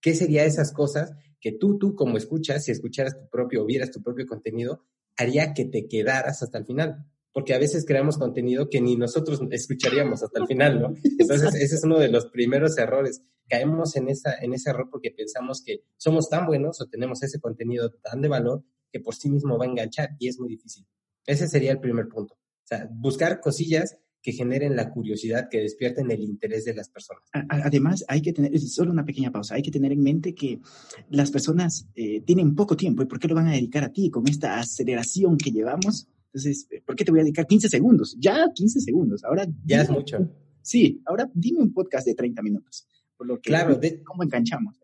¿Qué 0.00 0.14
serían 0.14 0.46
esas 0.46 0.72
cosas 0.72 1.12
que 1.40 1.52
tú, 1.52 1.78
tú 1.78 1.94
como 1.94 2.16
escuchas, 2.16 2.64
si 2.64 2.72
escucharas 2.72 3.18
tu 3.18 3.28
propio 3.28 3.62
o 3.62 3.66
vieras 3.66 3.90
tu 3.90 4.02
propio 4.02 4.26
contenido, 4.26 4.84
haría 5.16 5.54
que 5.54 5.64
te 5.64 5.88
quedaras 5.88 6.42
hasta 6.42 6.58
el 6.58 6.66
final? 6.66 7.06
Porque 7.32 7.54
a 7.54 7.58
veces 7.58 7.84
creamos 7.84 8.18
contenido 8.18 8.68
que 8.68 8.80
ni 8.80 8.96
nosotros 8.96 9.40
escucharíamos 9.50 10.22
hasta 10.22 10.40
el 10.40 10.46
final, 10.46 10.80
¿no? 10.80 10.94
Entonces, 11.18 11.54
ese 11.54 11.76
es 11.76 11.84
uno 11.84 11.98
de 11.98 12.08
los 12.08 12.26
primeros 12.26 12.76
errores. 12.78 13.22
Caemos 13.48 13.96
en, 13.96 14.08
esa, 14.08 14.34
en 14.38 14.54
ese 14.54 14.70
error 14.70 14.88
porque 14.90 15.10
pensamos 15.10 15.62
que 15.62 15.84
somos 15.96 16.28
tan 16.28 16.46
buenos 16.46 16.80
o 16.80 16.86
tenemos 16.86 17.22
ese 17.22 17.40
contenido 17.40 17.90
tan 17.92 18.20
de 18.20 18.28
valor 18.28 18.64
que 18.90 19.00
por 19.00 19.14
sí 19.14 19.30
mismo 19.30 19.58
va 19.58 19.66
a 19.66 19.68
enganchar 19.68 20.10
y 20.18 20.28
es 20.28 20.38
muy 20.38 20.48
difícil. 20.48 20.86
Ese 21.26 21.46
sería 21.46 21.72
el 21.72 21.80
primer 21.80 22.08
punto. 22.08 22.34
O 22.34 22.66
sea, 22.66 22.88
buscar 22.90 23.40
cosillas 23.40 23.98
que 24.22 24.32
generen 24.32 24.76
la 24.76 24.90
curiosidad, 24.90 25.48
que 25.48 25.60
despierten 25.60 26.10
el 26.10 26.20
interés 26.20 26.64
de 26.64 26.74
las 26.74 26.88
personas. 26.88 27.22
Además, 27.32 28.04
hay 28.08 28.20
que 28.20 28.32
tener, 28.32 28.58
solo 28.60 28.90
una 28.90 29.04
pequeña 29.04 29.30
pausa, 29.30 29.54
hay 29.54 29.62
que 29.62 29.70
tener 29.70 29.92
en 29.92 30.02
mente 30.02 30.34
que 30.34 30.60
las 31.08 31.30
personas 31.30 31.86
eh, 31.94 32.20
tienen 32.22 32.54
poco 32.54 32.76
tiempo 32.76 33.02
y 33.02 33.06
¿por 33.06 33.18
qué 33.18 33.28
lo 33.28 33.34
van 33.34 33.46
a 33.46 33.52
dedicar 33.52 33.84
a 33.84 33.92
ti 33.92 34.10
con 34.10 34.28
esta 34.28 34.58
aceleración 34.58 35.38
que 35.38 35.50
llevamos? 35.50 36.08
Entonces, 36.32 36.68
¿por 36.84 36.94
qué 36.96 37.04
te 37.04 37.10
voy 37.10 37.20
a 37.20 37.22
dedicar 37.24 37.46
15 37.46 37.68
segundos? 37.68 38.16
Ya 38.18 38.46
15 38.54 38.80
segundos, 38.80 39.24
ahora... 39.24 39.46
Ya 39.64 39.82
es 39.82 39.90
mucho. 39.90 40.18
Sí, 40.62 41.02
ahora 41.06 41.30
dime 41.34 41.60
un 41.60 41.72
podcast 41.72 42.06
de 42.06 42.14
30 42.14 42.42
minutos. 42.42 42.86
Por 43.16 43.26
lo 43.26 43.40
que, 43.40 43.50
claro, 43.50 43.76
de, 43.76 44.02
¿cómo 44.02 44.22
enganchamos? 44.22 44.78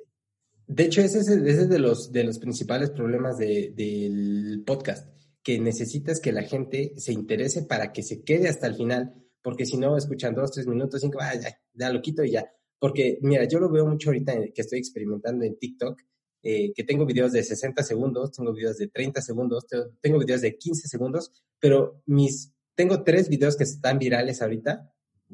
De 0.66 0.84
hecho, 0.84 1.02
ese 1.02 1.20
es, 1.20 1.28
ese 1.28 1.66
de, 1.66 1.78
los, 1.78 2.10
de 2.10 2.24
los 2.24 2.38
principales 2.38 2.90
problemas 2.90 3.36
de, 3.36 3.72
del 3.76 4.62
podcast, 4.64 5.08
que 5.42 5.60
necesitas 5.60 6.20
que 6.20 6.32
la 6.32 6.42
gente 6.42 6.94
se 6.96 7.12
interese 7.12 7.62
para 7.62 7.92
que 7.92 8.02
se 8.02 8.22
quede 8.22 8.48
hasta 8.48 8.66
el 8.66 8.76
final 8.76 9.14
porque 9.44 9.66
si 9.66 9.76
no, 9.76 9.94
escuchan 9.98 10.34
dos, 10.34 10.52
tres 10.52 10.66
minutos, 10.66 11.02
cinco, 11.02 11.18
ah, 11.20 11.34
ya, 11.34 11.54
ya 11.74 11.92
lo 11.92 12.00
quito 12.00 12.24
y 12.24 12.30
ya. 12.30 12.50
Porque, 12.78 13.18
mira, 13.20 13.44
yo 13.44 13.60
lo 13.60 13.70
veo 13.70 13.86
mucho 13.86 14.08
ahorita 14.08 14.32
que 14.54 14.62
estoy 14.62 14.78
experimentando 14.78 15.44
en 15.44 15.58
TikTok, 15.58 16.00
eh, 16.44 16.72
que 16.74 16.84
tengo 16.84 17.06
videos 17.06 17.32
de 17.32 17.42
60 17.42 17.82
segundos, 17.82 18.32
tengo 18.32 18.52
videos 18.52 18.76
de 18.76 18.88
30 18.88 19.20
segundos, 19.22 19.66
tengo 20.00 20.18
videos 20.18 20.42
de 20.42 20.56
15 20.56 20.86
segundos, 20.86 21.32
pero 21.58 22.02
mis, 22.06 22.52
tengo 22.74 23.02
tres 23.02 23.28
videos 23.28 23.56
que 23.56 23.64
están 23.64 23.98
virales 23.98 24.42
ahorita 24.42 24.92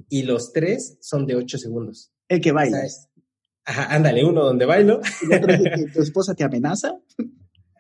y 0.09 0.23
los 0.23 0.52
tres 0.52 0.99
son 1.00 1.26
de 1.26 1.37
8 1.37 1.59
segundos. 1.59 2.12
El 2.29 2.40
que 2.40 2.52
baila. 2.52 2.83
Ajá, 3.64 3.95
ándale, 3.95 4.25
uno 4.25 4.45
donde 4.45 4.64
bailo. 4.64 5.00
¿Y 5.23 5.35
otro 5.35 5.52
es 5.52 5.61
que 5.62 5.93
tu 5.93 6.00
esposa 6.00 6.35
te 6.35 6.45
amenaza? 6.45 6.99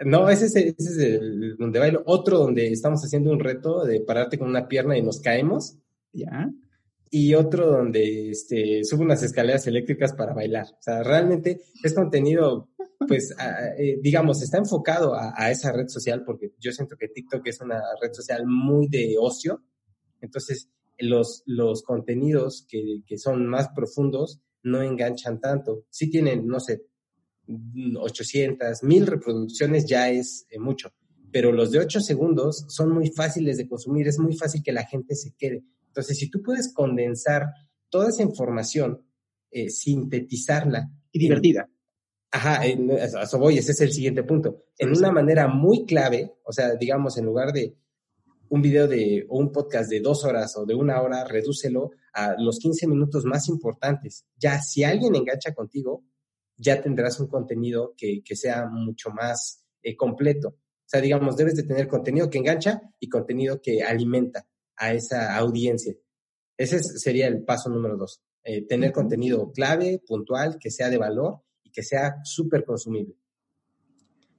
No, 0.04 0.28
ese 0.28 0.46
es, 0.46 0.56
ese 0.56 0.74
es 0.78 0.98
el 0.98 1.56
donde 1.56 1.78
bailo. 1.78 2.02
Otro 2.06 2.38
donde 2.38 2.68
estamos 2.72 3.04
haciendo 3.04 3.30
un 3.30 3.38
reto 3.38 3.84
de 3.84 4.00
pararte 4.00 4.38
con 4.38 4.48
una 4.48 4.66
pierna 4.66 4.96
y 4.96 5.02
nos 5.02 5.20
caemos. 5.20 5.76
¿ya? 6.12 6.50
Y 7.10 7.34
otro 7.34 7.66
donde 7.66 8.30
este, 8.30 8.84
subo 8.84 9.02
unas 9.02 9.22
escaleras 9.22 9.66
eléctricas 9.66 10.12
para 10.12 10.32
bailar. 10.32 10.66
O 10.66 10.82
sea, 10.82 11.02
realmente 11.02 11.60
es 11.82 11.92
contenido, 11.92 12.68
pues, 13.06 13.34
eh, 13.78 13.98
digamos, 14.02 14.42
está 14.42 14.58
enfocado 14.58 15.14
a, 15.14 15.50
esa 15.50 15.72
red 15.72 15.88
social 15.88 16.22
porque 16.24 16.52
yo 16.58 16.72
siento 16.72 16.96
que 16.96 17.08
TikTok 17.08 17.46
es 17.46 17.60
una 17.60 17.80
red 18.00 18.12
social 18.12 18.44
muy 18.46 18.88
de 18.88 19.16
ocio. 19.18 19.62
Entonces, 20.20 20.68
los, 20.98 21.42
los 21.46 21.82
contenidos 21.82 22.66
que, 22.68 23.02
que 23.06 23.18
son 23.18 23.46
más 23.46 23.68
profundos 23.74 24.40
no 24.62 24.82
enganchan 24.82 25.40
tanto. 25.40 25.86
Sí 25.88 26.10
tienen, 26.10 26.46
no 26.46 26.60
sé, 26.60 26.82
800, 27.98 28.82
1000 28.82 29.06
reproducciones 29.06 29.86
ya 29.86 30.10
es 30.10 30.46
eh, 30.50 30.58
mucho, 30.58 30.92
pero 31.32 31.52
los 31.52 31.70
de 31.70 31.80
8 31.80 32.00
segundos 32.00 32.64
son 32.68 32.92
muy 32.92 33.10
fáciles 33.10 33.56
de 33.56 33.68
consumir, 33.68 34.08
es 34.08 34.18
muy 34.18 34.36
fácil 34.36 34.62
que 34.62 34.72
la 34.72 34.84
gente 34.84 35.14
se 35.14 35.32
quede. 35.36 35.64
Entonces, 35.86 36.18
si 36.18 36.30
tú 36.30 36.42
puedes 36.42 36.72
condensar 36.72 37.46
toda 37.88 38.10
esa 38.10 38.22
información, 38.22 39.04
eh, 39.50 39.68
sintetizarla. 39.68 40.90
Y 41.12 41.18
divertida. 41.18 41.68
Ajá, 42.30 42.60
a 42.60 42.64
eso 42.66 43.38
voy, 43.38 43.58
ese 43.58 43.72
es 43.72 43.80
el 43.80 43.92
siguiente 43.92 44.22
punto. 44.22 44.64
En 44.78 44.96
una 44.96 45.10
manera 45.10 45.48
muy 45.48 45.84
clave, 45.84 46.32
o 46.44 46.52
sea, 46.52 46.74
digamos, 46.74 47.18
en 47.18 47.24
lugar 47.24 47.52
de 47.52 47.76
un 48.50 48.62
video 48.62 48.88
de, 48.88 49.26
o 49.28 49.38
un 49.38 49.52
podcast 49.52 49.90
de 49.90 50.00
dos 50.00 50.24
horas 50.24 50.56
o 50.56 50.64
de 50.64 50.74
una 50.74 51.00
hora, 51.02 51.24
redúcelo 51.24 51.92
a 52.12 52.34
los 52.38 52.58
15 52.58 52.86
minutos 52.86 53.24
más 53.24 53.48
importantes. 53.48 54.26
Ya, 54.36 54.60
si 54.60 54.84
alguien 54.84 55.14
engancha 55.14 55.54
contigo, 55.54 56.04
ya 56.56 56.80
tendrás 56.80 57.18
un 57.20 57.28
contenido 57.28 57.94
que, 57.96 58.22
sea 58.34 58.66
mucho 58.66 59.10
más 59.10 59.64
eh, 59.82 59.96
completo. 59.96 60.48
O 60.48 60.88
sea, 60.90 61.00
digamos, 61.00 61.36
debes 61.36 61.54
de 61.54 61.62
tener 61.62 61.86
contenido 61.88 62.28
que 62.28 62.38
engancha 62.38 62.82
y 62.98 63.08
contenido 63.08 63.60
que 63.62 63.82
alimenta 63.82 64.46
a 64.76 64.92
esa 64.92 65.36
audiencia. 65.36 65.94
Ese 66.56 66.80
sería 66.82 67.28
el 67.28 67.44
paso 67.44 67.70
número 67.70 67.96
dos. 67.96 68.20
Eh, 68.42 68.66
tener 68.66 68.92
contenido 68.92 69.52
clave, 69.52 70.02
puntual, 70.06 70.58
que 70.58 70.70
sea 70.70 70.90
de 70.90 70.98
valor 70.98 71.42
y 71.70 71.72
que 71.72 71.82
sea 71.82 72.16
súper 72.24 72.64
consumible. 72.64 73.14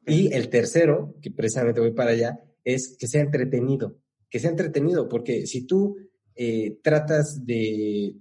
Y 0.06 0.34
el 0.34 0.50
tercero, 0.50 1.16
que 1.22 1.32
precisamente 1.32 1.80
voy 1.80 1.92
para 1.92 2.12
allá, 2.12 2.40
es 2.64 2.96
que 3.00 3.08
sea 3.08 3.22
entretenido. 3.22 3.98
Que 4.30 4.40
sea 4.40 4.50
entretenido, 4.50 5.08
porque 5.08 5.46
si 5.48 5.66
tú 5.66 5.98
eh, 6.36 6.80
tratas 6.84 7.46
de, 7.46 8.16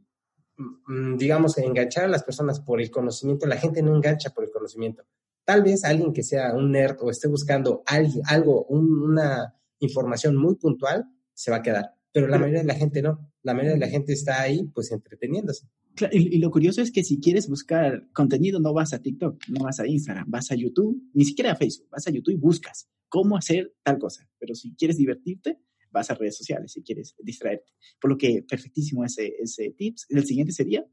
mm, 0.56 1.16
digamos, 1.16 1.58
enganchar 1.58 2.04
a 2.04 2.08
las 2.08 2.22
personas 2.22 2.60
por 2.60 2.80
el 2.80 2.90
conocimiento, 2.90 3.46
la 3.46 3.56
gente 3.56 3.82
no 3.82 3.94
engancha 3.94 4.30
por 4.30 4.44
el 4.44 4.50
conocimiento. 4.50 5.04
Tal 5.44 5.62
vez 5.62 5.84
alguien 5.84 6.12
que 6.12 6.22
sea 6.22 6.54
un 6.54 6.70
nerd 6.70 6.96
o 7.00 7.10
esté 7.10 7.26
buscando 7.28 7.82
algo, 7.86 8.64
una 8.66 9.54
información 9.78 10.36
muy 10.36 10.56
puntual, 10.56 11.04
se 11.34 11.50
va 11.50 11.58
a 11.58 11.62
quedar 11.62 12.00
pero 12.12 12.26
la 12.26 12.38
mayoría 12.38 12.60
de 12.60 12.66
la 12.66 12.74
gente 12.74 13.02
no. 13.02 13.30
La 13.42 13.54
mayoría 13.54 13.74
de 13.74 13.80
la 13.80 13.88
gente 13.88 14.12
está 14.12 14.40
ahí 14.40 14.64
pues 14.74 14.90
entreteniéndose. 14.90 15.66
Y, 16.12 16.38
lo 16.38 16.50
curioso 16.50 16.82
es 16.82 16.90
que 16.90 17.04
si 17.04 17.20
quieres 17.20 17.48
buscar 17.48 18.08
contenido 18.12 18.60
no 18.60 18.72
vas 18.72 18.92
a 18.92 19.00
TikTok, 19.00 19.48
no 19.48 19.64
vas 19.64 19.80
a 19.80 19.86
Instagram, 19.86 20.30
vas 20.30 20.50
a 20.50 20.54
YouTube, 20.54 21.02
ni 21.14 21.24
siquiera 21.24 21.52
a 21.52 21.56
Facebook, 21.56 21.88
vas 21.90 22.06
a 22.06 22.10
YouTube 22.10 22.34
y 22.34 22.38
buscas 22.38 22.88
cómo 23.08 23.36
hacer 23.36 23.74
tal 23.82 23.98
cosa. 23.98 24.28
Pero 24.38 24.54
si 24.54 24.74
quieres 24.74 24.96
divertirte, 24.96 25.58
vas 25.90 26.10
a 26.10 26.14
redes 26.14 26.36
sociales 26.36 26.72
si 26.72 26.82
quieres 26.82 27.14
distraerte. 27.18 27.72
Por 28.00 28.10
lo 28.10 28.16
que 28.16 28.44
perfectísimo 28.48 29.04
ese, 29.04 29.34
ese 29.40 29.70
tips. 29.70 30.06
¿El 30.08 30.24
siguiente 30.24 30.52
sería? 30.52 30.86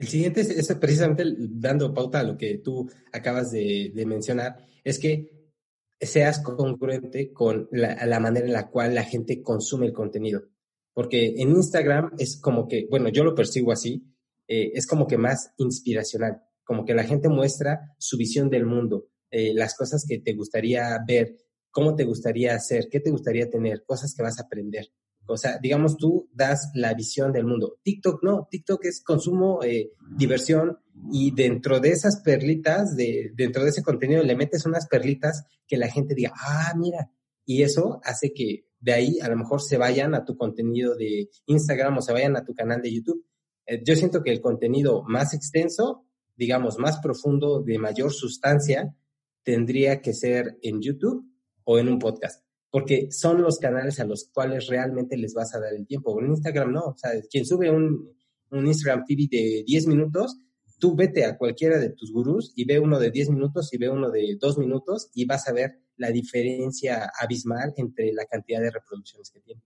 El 0.00 0.08
siguiente 0.08 0.40
es, 0.40 0.74
precisamente 0.80 1.24
dando 1.36 1.92
pauta 1.92 2.20
a 2.20 2.24
lo 2.24 2.38
que 2.38 2.56
tú 2.56 2.90
acabas 3.12 3.50
de, 3.50 3.92
mencionar, 4.06 4.56
es 4.82 4.98
que 4.98 5.30
seas 6.00 6.40
congruente 6.40 7.32
con 7.34 7.68
la, 7.70 8.18
manera 8.18 8.46
en 8.46 8.54
la 8.54 8.70
cual 8.70 8.94
la 8.94 9.04
gente 9.04 9.42
consume 9.42 9.86
el 9.86 9.92
contenido. 9.92 10.44
Porque 10.94 11.34
en 11.36 11.50
Instagram 11.50 12.12
es 12.18 12.40
como 12.40 12.66
que, 12.66 12.86
bueno, 12.90 13.10
yo 13.10 13.24
lo 13.24 13.34
percibo 13.34 13.72
así, 13.72 14.02
eh, 14.52 14.72
es 14.74 14.84
como 14.84 15.06
que 15.06 15.16
más 15.16 15.52
inspiracional, 15.58 16.42
como 16.64 16.84
que 16.84 16.92
la 16.92 17.04
gente 17.04 17.28
muestra 17.28 17.94
su 17.98 18.16
visión 18.16 18.50
del 18.50 18.66
mundo, 18.66 19.06
eh, 19.30 19.54
las 19.54 19.76
cosas 19.76 20.04
que 20.08 20.18
te 20.18 20.32
gustaría 20.34 20.98
ver, 21.06 21.36
cómo 21.70 21.94
te 21.94 22.02
gustaría 22.02 22.56
hacer, 22.56 22.88
qué 22.90 22.98
te 22.98 23.12
gustaría 23.12 23.48
tener, 23.48 23.84
cosas 23.84 24.12
que 24.12 24.24
vas 24.24 24.40
a 24.40 24.42
aprender. 24.42 24.88
O 25.26 25.36
sea, 25.36 25.58
digamos, 25.62 25.96
tú 25.96 26.28
das 26.34 26.72
la 26.74 26.94
visión 26.94 27.32
del 27.32 27.44
mundo. 27.44 27.78
TikTok 27.84 28.24
no, 28.24 28.48
TikTok 28.50 28.86
es 28.86 29.04
consumo, 29.04 29.62
eh, 29.62 29.92
diversión 30.16 30.78
y 31.12 31.32
dentro 31.32 31.78
de 31.78 31.90
esas 31.90 32.20
perlitas, 32.20 32.96
de, 32.96 33.30
dentro 33.36 33.62
de 33.62 33.70
ese 33.70 33.84
contenido 33.84 34.24
le 34.24 34.34
metes 34.34 34.66
unas 34.66 34.88
perlitas 34.88 35.44
que 35.68 35.76
la 35.76 35.86
gente 35.86 36.16
diga, 36.16 36.32
ah, 36.34 36.74
mira, 36.76 37.12
y 37.46 37.62
eso 37.62 38.00
hace 38.02 38.32
que 38.32 38.66
de 38.80 38.92
ahí 38.94 39.20
a 39.20 39.28
lo 39.28 39.36
mejor 39.36 39.62
se 39.62 39.76
vayan 39.76 40.16
a 40.16 40.24
tu 40.24 40.36
contenido 40.36 40.96
de 40.96 41.28
Instagram 41.46 41.98
o 41.98 42.02
se 42.02 42.12
vayan 42.12 42.36
a 42.36 42.44
tu 42.44 42.52
canal 42.52 42.82
de 42.82 42.92
YouTube. 42.92 43.24
Eh, 43.70 43.82
yo 43.84 43.94
siento 43.94 44.22
que 44.22 44.32
el 44.32 44.40
contenido 44.40 45.04
más 45.04 45.32
extenso, 45.32 46.04
digamos, 46.36 46.78
más 46.78 46.98
profundo, 46.98 47.62
de 47.62 47.78
mayor 47.78 48.12
sustancia, 48.12 48.94
tendría 49.44 50.00
que 50.00 50.12
ser 50.12 50.58
en 50.62 50.82
YouTube 50.82 51.24
o 51.64 51.78
en 51.78 51.88
un 51.88 51.98
podcast 51.98 52.44
porque 52.70 53.10
son 53.10 53.42
los 53.42 53.58
canales 53.58 53.98
a 53.98 54.04
los 54.04 54.30
cuales 54.32 54.68
realmente 54.68 55.16
les 55.16 55.34
vas 55.34 55.54
a 55.54 55.60
dar 55.60 55.74
el 55.74 55.86
tiempo. 55.86 56.18
En 56.20 56.28
Instagram 56.28 56.72
no, 56.72 56.80
o 56.80 56.96
sea, 56.96 57.10
quien 57.28 57.44
sube 57.44 57.68
un, 57.70 58.08
un 58.50 58.66
Instagram 58.66 59.04
TV 59.04 59.26
de 59.28 59.64
10 59.66 59.88
minutos, 59.88 60.38
tú 60.78 60.94
vete 60.94 61.24
a 61.24 61.36
cualquiera 61.36 61.78
de 61.78 61.90
tus 61.90 62.12
gurús 62.12 62.52
y 62.54 62.64
ve 62.64 62.78
uno 62.78 62.98
de 62.98 63.10
10 63.10 63.30
minutos 63.30 63.72
y 63.72 63.78
ve 63.78 63.90
uno 63.90 64.10
de 64.10 64.36
2 64.40 64.58
minutos 64.58 65.10
y 65.14 65.24
vas 65.24 65.48
a 65.48 65.52
ver 65.52 65.80
la 65.96 66.12
diferencia 66.12 67.10
abismal 67.20 67.74
entre 67.76 68.12
la 68.12 68.24
cantidad 68.24 68.60
de 68.60 68.70
reproducciones 68.70 69.30
que 69.30 69.40
tiene. 69.40 69.62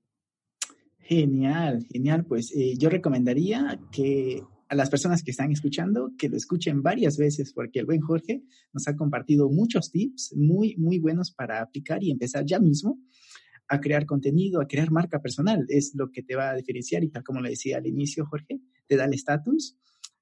Genial, 1.07 1.85
genial. 1.93 2.25
Pues 2.25 2.51
eh, 2.57 2.77
yo 2.79 2.88
recomendaría 2.88 3.79
que 3.93 4.43
a 4.69 4.75
las 4.75 4.88
personas 4.88 5.23
que 5.23 5.31
están 5.31 5.53
escuchando 5.53 6.12
que 6.17 6.31
lo 6.31 6.37
escuchen 6.37 6.83
varias 6.83 7.19
veces 7.19 7.53
porque 7.53 7.81
el 7.81 7.87
buen 7.87 8.01
Jorge 8.01 8.43
nos 8.73 8.88
ha 8.88 8.97
compartido 8.97 9.51
muchos 9.51 9.90
tips 9.90 10.35
muy, 10.35 10.77
muy 10.77 10.99
buenos 10.99 11.31
para 11.31 11.61
aplicar 11.61 12.03
y 12.03 12.11
empezar 12.11 12.47
ya 12.47 12.59
mismo 12.59 12.99
a 13.69 13.81
crear 13.81 14.07
contenido, 14.07 14.62
a 14.62 14.67
crear 14.67 14.90
marca 14.90 15.21
personal. 15.21 15.67
Es 15.69 15.93
lo 15.95 16.11
que 16.11 16.23
te 16.23 16.37
va 16.37 16.51
a 16.51 16.57
diferenciar 16.57 17.05
y 17.05 17.11
tal 17.11 17.23
como 17.23 17.43
lo 17.43 17.51
decía 17.51 17.77
al 17.77 17.87
inicio, 17.87 18.25
Jorge, 18.25 18.61
te 18.87 18.97
da 18.97 19.05
el 19.05 19.12
estatus 19.12 19.77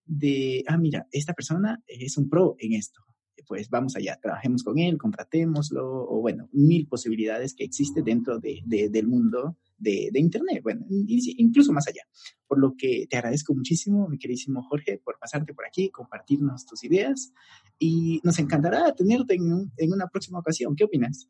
de, 0.04 0.64
ah, 0.66 0.78
mira, 0.78 1.06
esta 1.12 1.32
persona 1.32 1.80
es 1.86 2.16
un 2.16 2.28
pro 2.28 2.56
en 2.58 2.72
esto. 2.72 3.00
Pues 3.46 3.68
vamos 3.70 3.94
allá, 3.94 4.18
trabajemos 4.20 4.64
con 4.64 4.78
él, 4.78 4.98
contratémoslo, 4.98 6.08
o 6.08 6.20
bueno, 6.20 6.48
mil 6.52 6.88
posibilidades 6.88 7.54
que 7.54 7.64
existe 7.64 8.02
dentro 8.02 8.40
de, 8.40 8.62
del 8.64 9.06
mundo 9.06 9.58
de, 9.82 10.10
de, 10.12 10.20
Internet, 10.20 10.62
bueno, 10.62 10.84
incluso 10.88 11.72
más 11.72 11.88
allá. 11.88 12.02
Por 12.46 12.60
lo 12.60 12.74
que 12.76 13.06
te 13.08 13.16
agradezco 13.16 13.54
muchísimo, 13.54 14.08
mi 14.08 14.18
queridísimo 14.18 14.62
Jorge, 14.62 15.00
por 15.04 15.18
pasarte 15.18 15.54
por 15.54 15.66
aquí, 15.66 15.90
compartirnos 15.90 16.64
tus 16.66 16.84
ideas 16.84 17.32
y 17.78 18.20
nos 18.24 18.38
encantará 18.38 18.94
tenerte 18.94 19.34
en, 19.34 19.72
en 19.76 19.92
una 19.92 20.08
próxima 20.08 20.38
ocasión. 20.38 20.76
¿Qué 20.76 20.84
opinas? 20.84 21.28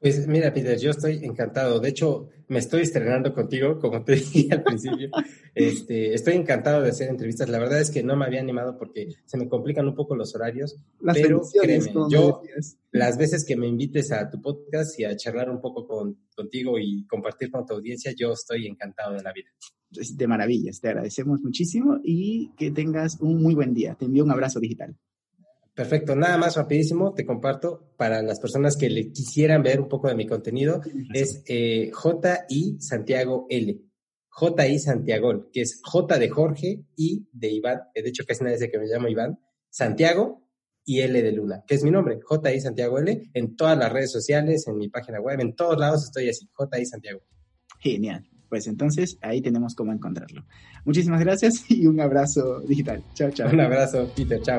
Pues 0.00 0.28
mira, 0.28 0.54
Peter, 0.54 0.78
yo 0.78 0.90
estoy 0.90 1.24
encantado. 1.24 1.80
De 1.80 1.88
hecho, 1.88 2.28
me 2.46 2.60
estoy 2.60 2.82
estrenando 2.82 3.34
contigo, 3.34 3.80
como 3.80 4.04
te 4.04 4.12
dije 4.16 4.48
al 4.52 4.62
principio. 4.62 5.10
Este, 5.54 6.14
estoy 6.14 6.34
encantado 6.34 6.82
de 6.82 6.90
hacer 6.90 7.08
entrevistas. 7.08 7.48
La 7.48 7.58
verdad 7.58 7.80
es 7.80 7.90
que 7.90 8.04
no 8.04 8.16
me 8.16 8.24
había 8.24 8.40
animado 8.40 8.78
porque 8.78 9.08
se 9.24 9.36
me 9.36 9.48
complican 9.48 9.88
un 9.88 9.96
poco 9.96 10.14
los 10.14 10.34
horarios. 10.36 10.76
pero 11.14 11.42
créeme, 11.60 11.92
yo 12.10 12.42
las 12.92 13.18
veces 13.18 13.44
que 13.44 13.56
me 13.56 13.66
invites 13.66 14.12
a 14.12 14.30
tu 14.30 14.40
podcast 14.40 14.98
y 15.00 15.04
a 15.04 15.16
charlar 15.16 15.50
un 15.50 15.60
poco 15.60 15.86
con, 15.86 16.16
contigo 16.34 16.78
y 16.78 17.04
compartir 17.06 17.50
con 17.50 17.66
tu 17.66 17.74
audiencia, 17.74 18.12
yo 18.16 18.32
estoy 18.32 18.66
encantado 18.66 19.14
de 19.14 19.22
la 19.22 19.32
vida. 19.32 19.48
De 19.90 20.26
maravillas, 20.28 20.80
te 20.80 20.88
agradecemos 20.88 21.40
muchísimo 21.40 21.98
y 22.04 22.52
que 22.56 22.70
tengas 22.70 23.18
un 23.20 23.42
muy 23.42 23.54
buen 23.54 23.74
día. 23.74 23.96
Te 23.96 24.04
envío 24.04 24.22
un 24.22 24.30
abrazo 24.30 24.60
digital. 24.60 24.96
Perfecto, 25.78 26.16
nada 26.16 26.36
más 26.38 26.56
rapidísimo, 26.56 27.14
te 27.14 27.24
comparto 27.24 27.92
para 27.96 28.20
las 28.20 28.40
personas 28.40 28.76
que 28.76 28.90
le 28.90 29.12
quisieran 29.12 29.62
ver 29.62 29.80
un 29.80 29.88
poco 29.88 30.08
de 30.08 30.16
mi 30.16 30.26
contenido, 30.26 30.80
es 31.14 31.44
eh, 31.46 31.92
JI 31.92 32.80
Santiago 32.80 33.46
L. 33.48 33.80
JI 34.28 34.78
Santiago, 34.80 35.48
que 35.52 35.60
es 35.60 35.80
J 35.84 36.18
de 36.18 36.30
Jorge, 36.30 36.84
I 36.96 37.28
de 37.30 37.52
Iván, 37.52 37.78
de 37.94 38.08
hecho 38.08 38.24
casi 38.26 38.42
nadie 38.42 38.56
dice 38.56 38.72
que 38.72 38.78
me 38.80 38.86
llamo 38.86 39.06
Iván, 39.06 39.38
Santiago 39.70 40.48
y 40.84 40.98
L 40.98 41.22
de 41.22 41.30
Luna, 41.30 41.62
que 41.64 41.76
es 41.76 41.84
mi 41.84 41.92
nombre, 41.92 42.18
JI 42.28 42.60
Santiago 42.60 42.98
L, 42.98 43.30
en 43.32 43.54
todas 43.54 43.78
las 43.78 43.92
redes 43.92 44.10
sociales, 44.10 44.66
en 44.66 44.78
mi 44.78 44.88
página 44.88 45.20
web, 45.20 45.38
en 45.38 45.54
todos 45.54 45.78
lados 45.78 46.06
estoy 46.06 46.28
así, 46.28 46.48
JI 46.58 46.86
Santiago. 46.86 47.20
Genial, 47.78 48.28
pues 48.48 48.66
entonces 48.66 49.16
ahí 49.22 49.40
tenemos 49.40 49.76
cómo 49.76 49.92
encontrarlo. 49.92 50.44
Muchísimas 50.84 51.20
gracias 51.20 51.64
y 51.70 51.86
un 51.86 52.00
abrazo 52.00 52.62
digital. 52.62 53.00
Chao, 53.14 53.30
chao. 53.30 53.48
Un 53.52 53.60
abrazo, 53.60 54.10
Peter, 54.16 54.42
chao. 54.42 54.58